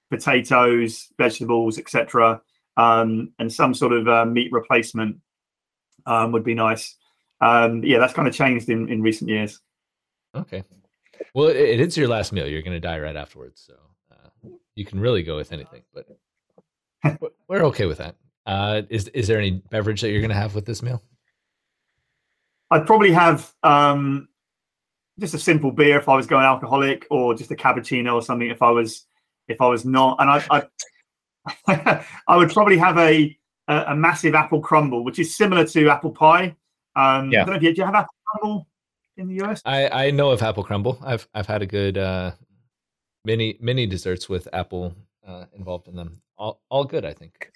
[0.09, 2.41] potatoes, vegetables, etc.,
[2.77, 5.17] um, and some sort of uh, meat replacement
[6.05, 6.95] um, would be nice.
[7.41, 9.59] Um, yeah, that's kind of changed in, in recent years.
[10.35, 10.63] Okay.
[11.33, 12.47] Well, it, it is your last meal.
[12.47, 13.75] You're going to die right afterwards, so
[14.11, 15.83] uh, you can really go with anything.
[15.93, 16.07] But
[17.47, 18.15] we're okay with that.
[18.45, 21.01] Uh, is is there any beverage that you're going to have with this meal?
[22.71, 24.27] I'd probably have um,
[25.19, 28.49] just a simple beer if I was going alcoholic, or just a cappuccino or something
[28.49, 29.05] if I was
[29.47, 30.17] if I was not.
[30.19, 30.67] And I
[31.67, 33.37] I, I would probably have a,
[33.67, 36.55] a, a massive apple crumble, which is similar to apple pie.
[36.95, 37.41] Um, yeah.
[37.41, 38.67] I don't know if you, do you have apple crumble
[39.17, 39.61] in the US?
[39.65, 40.99] I I know of apple crumble.
[41.03, 42.31] I've I've had a good uh,
[43.25, 44.95] many many desserts with apple
[45.27, 46.21] uh, involved in them.
[46.39, 47.51] All all good, I think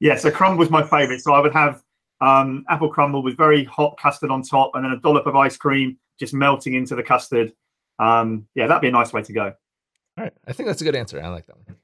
[0.00, 1.20] yeah, so crumble was my favorite.
[1.20, 1.82] So I would have
[2.20, 5.56] um, apple crumble with very hot custard on top, and then a dollop of ice
[5.56, 7.52] cream just melting into the custard.
[7.98, 9.44] Um, yeah, that'd be a nice way to go.
[10.16, 11.20] All right, I think that's a good answer.
[11.20, 11.76] I like that one.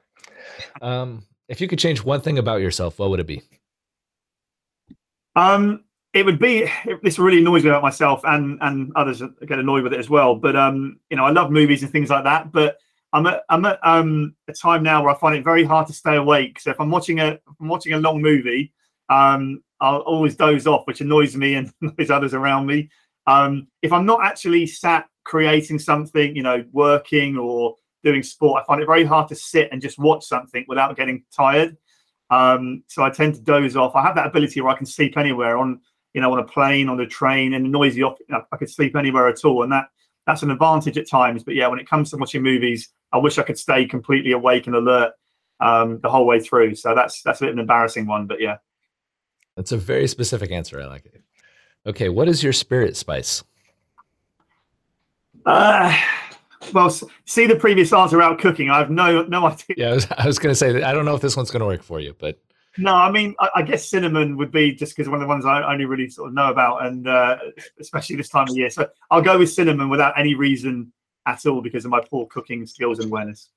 [0.83, 3.43] Um, if you could change one thing about yourself, what would it be?
[5.37, 6.71] Um, it would be
[7.03, 10.35] this really annoys me about myself, and and others get annoyed with it as well.
[10.35, 12.53] But um, you know, I love movies and things like that.
[12.53, 12.79] But
[13.13, 15.93] I'm at I'm at um, a time now where I find it very hard to
[15.93, 16.61] stay awake.
[16.61, 18.73] So if I'm watching a I'm watching a long movie,
[19.09, 22.91] um, I'll always doze off, which annoys me and annoys others around me.
[23.27, 28.67] Um, if I'm not actually sat creating something, you know, working or doing sport, I
[28.67, 31.77] find it very hard to sit and just watch something without getting tired.
[32.31, 33.97] Um, so I tend to doze off.
[33.97, 35.81] I have that ability where I can sleep anywhere on
[36.15, 38.27] you know, on a plane, on a train, in a noisy office.
[38.31, 39.87] I could sleep anywhere at all, and that
[40.31, 41.43] that's an advantage at times.
[41.43, 44.69] But yeah, when it comes to watching movies, I wish I could stay completely awake
[44.69, 45.13] and alert
[45.59, 46.77] um, the whole way through.
[46.77, 48.59] So that's that's a bit of an embarrassing one, but yeah.
[49.57, 50.81] That's a very specific answer.
[50.81, 51.23] I like it.
[51.85, 53.43] Okay, what is your spirit spice?
[55.45, 55.97] Uh,
[56.73, 56.91] well,
[57.25, 58.71] see the previous answer about cooking.
[58.71, 59.77] I have no no idea.
[59.77, 61.61] Yeah, I was, was going to say that I don't know if this one's going
[61.61, 62.41] to work for you, but
[62.79, 65.45] no, I mean, I, I guess cinnamon would be just because one of the ones
[65.45, 67.37] I only really sort of know about, and uh,
[67.81, 68.71] especially this time of year.
[68.71, 70.93] So I'll go with cinnamon without any reason
[71.27, 73.49] at all because of my poor cooking skills and awareness.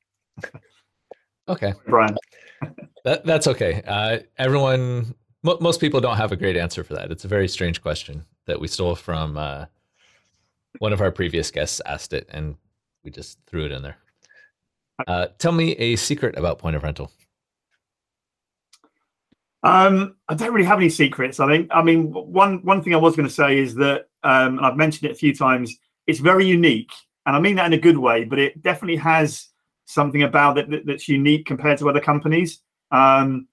[1.48, 2.16] okay, Brian.
[3.06, 3.82] that, that's okay.
[3.86, 5.14] Uh, everyone,
[5.46, 7.12] m- most people don't have a great answer for that.
[7.12, 9.66] It's a very strange question that we stole from uh,
[10.80, 11.82] one of our previous guests.
[11.86, 12.56] Asked it, and
[13.04, 13.98] we just threw it in there.
[15.08, 17.12] Uh, tell me a secret about point of rental.
[19.64, 21.40] Um, I don't really have any secrets.
[21.40, 21.70] I think.
[21.72, 24.76] I mean, one one thing I was going to say is that, um, and I've
[24.76, 25.76] mentioned it a few times.
[26.06, 26.92] It's very unique,
[27.26, 28.26] and I mean that in a good way.
[28.26, 29.48] But it definitely has
[29.86, 32.60] something about it that, that's unique compared to other companies,
[32.92, 33.48] um,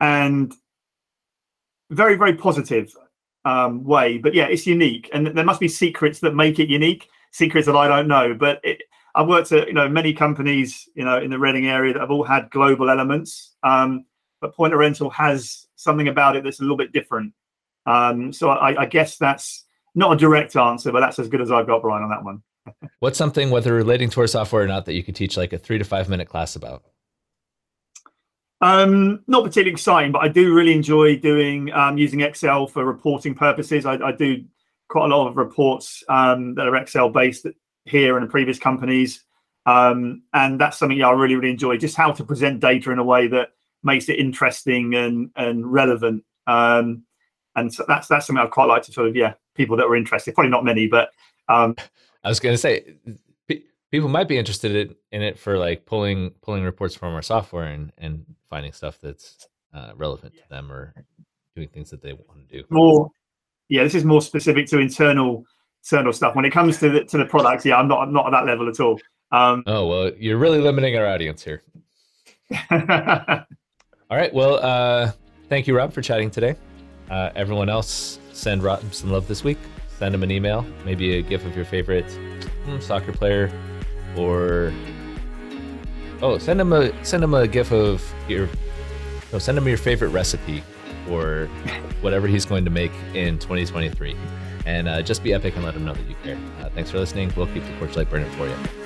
[0.00, 0.52] and
[1.90, 2.92] very very positive
[3.44, 4.18] um, way.
[4.18, 7.08] But yeah, it's unique, and there must be secrets that make it unique.
[7.30, 8.82] Secrets that I don't know, but it,
[9.14, 12.10] I've worked at you know many companies you know in the Reading area that have
[12.10, 13.54] all had global elements.
[13.62, 14.04] Um,
[14.44, 17.32] but Point Rental has something about it that's a little bit different.
[17.86, 19.64] Um, so I, I, guess that's
[19.94, 22.42] not a direct answer, but that's as good as I've got, Brian, on that one.
[22.98, 25.58] What's something, whether relating to our software or not, that you could teach like a
[25.58, 26.82] three to five minute class about?
[28.60, 33.34] Um, not particularly exciting, but I do really enjoy doing um, using Excel for reporting
[33.34, 33.86] purposes.
[33.86, 34.44] I, I, do
[34.88, 37.46] quite a lot of reports um, that are Excel based
[37.86, 39.24] here and in previous companies,
[39.64, 41.78] um, and that's something I really really enjoy.
[41.78, 43.48] Just how to present data in a way that
[43.84, 46.24] makes it interesting and and relevant.
[46.46, 47.04] Um,
[47.56, 49.96] and so that's that's something I'd quite like to sort of yeah people that were
[49.96, 50.34] interested.
[50.34, 51.10] Probably not many, but
[51.48, 51.76] um,
[52.22, 52.94] I was going to say
[53.90, 57.66] people might be interested in, in it for like pulling pulling reports from our software
[57.66, 60.94] and and finding stuff that's uh, relevant to them or
[61.54, 62.64] doing things that they want to do.
[62.70, 63.10] More,
[63.68, 65.44] yeah, this is more specific to internal
[65.84, 66.34] internal stuff.
[66.34, 68.46] When it comes to the to the products, yeah, I'm not I'm not at that
[68.46, 69.00] level at all.
[69.30, 71.62] Um, oh well, you're really limiting our audience here.
[74.10, 74.32] All right.
[74.34, 75.12] Well, uh,
[75.48, 76.56] thank you, Rob, for chatting today.
[77.10, 79.58] Uh, everyone else, send Rob some love this week.
[79.98, 82.10] Send him an email, maybe a gif of your favorite
[82.64, 83.50] hmm, soccer player,
[84.16, 84.72] or
[86.20, 88.48] oh, send him a send him a gif of your
[89.32, 90.62] no, send him your favorite recipe
[91.08, 91.46] or
[92.00, 94.16] whatever he's going to make in 2023,
[94.66, 96.38] and uh, just be epic and let him know that you care.
[96.60, 97.32] Uh, thanks for listening.
[97.36, 98.83] We'll keep the porch light burning for you.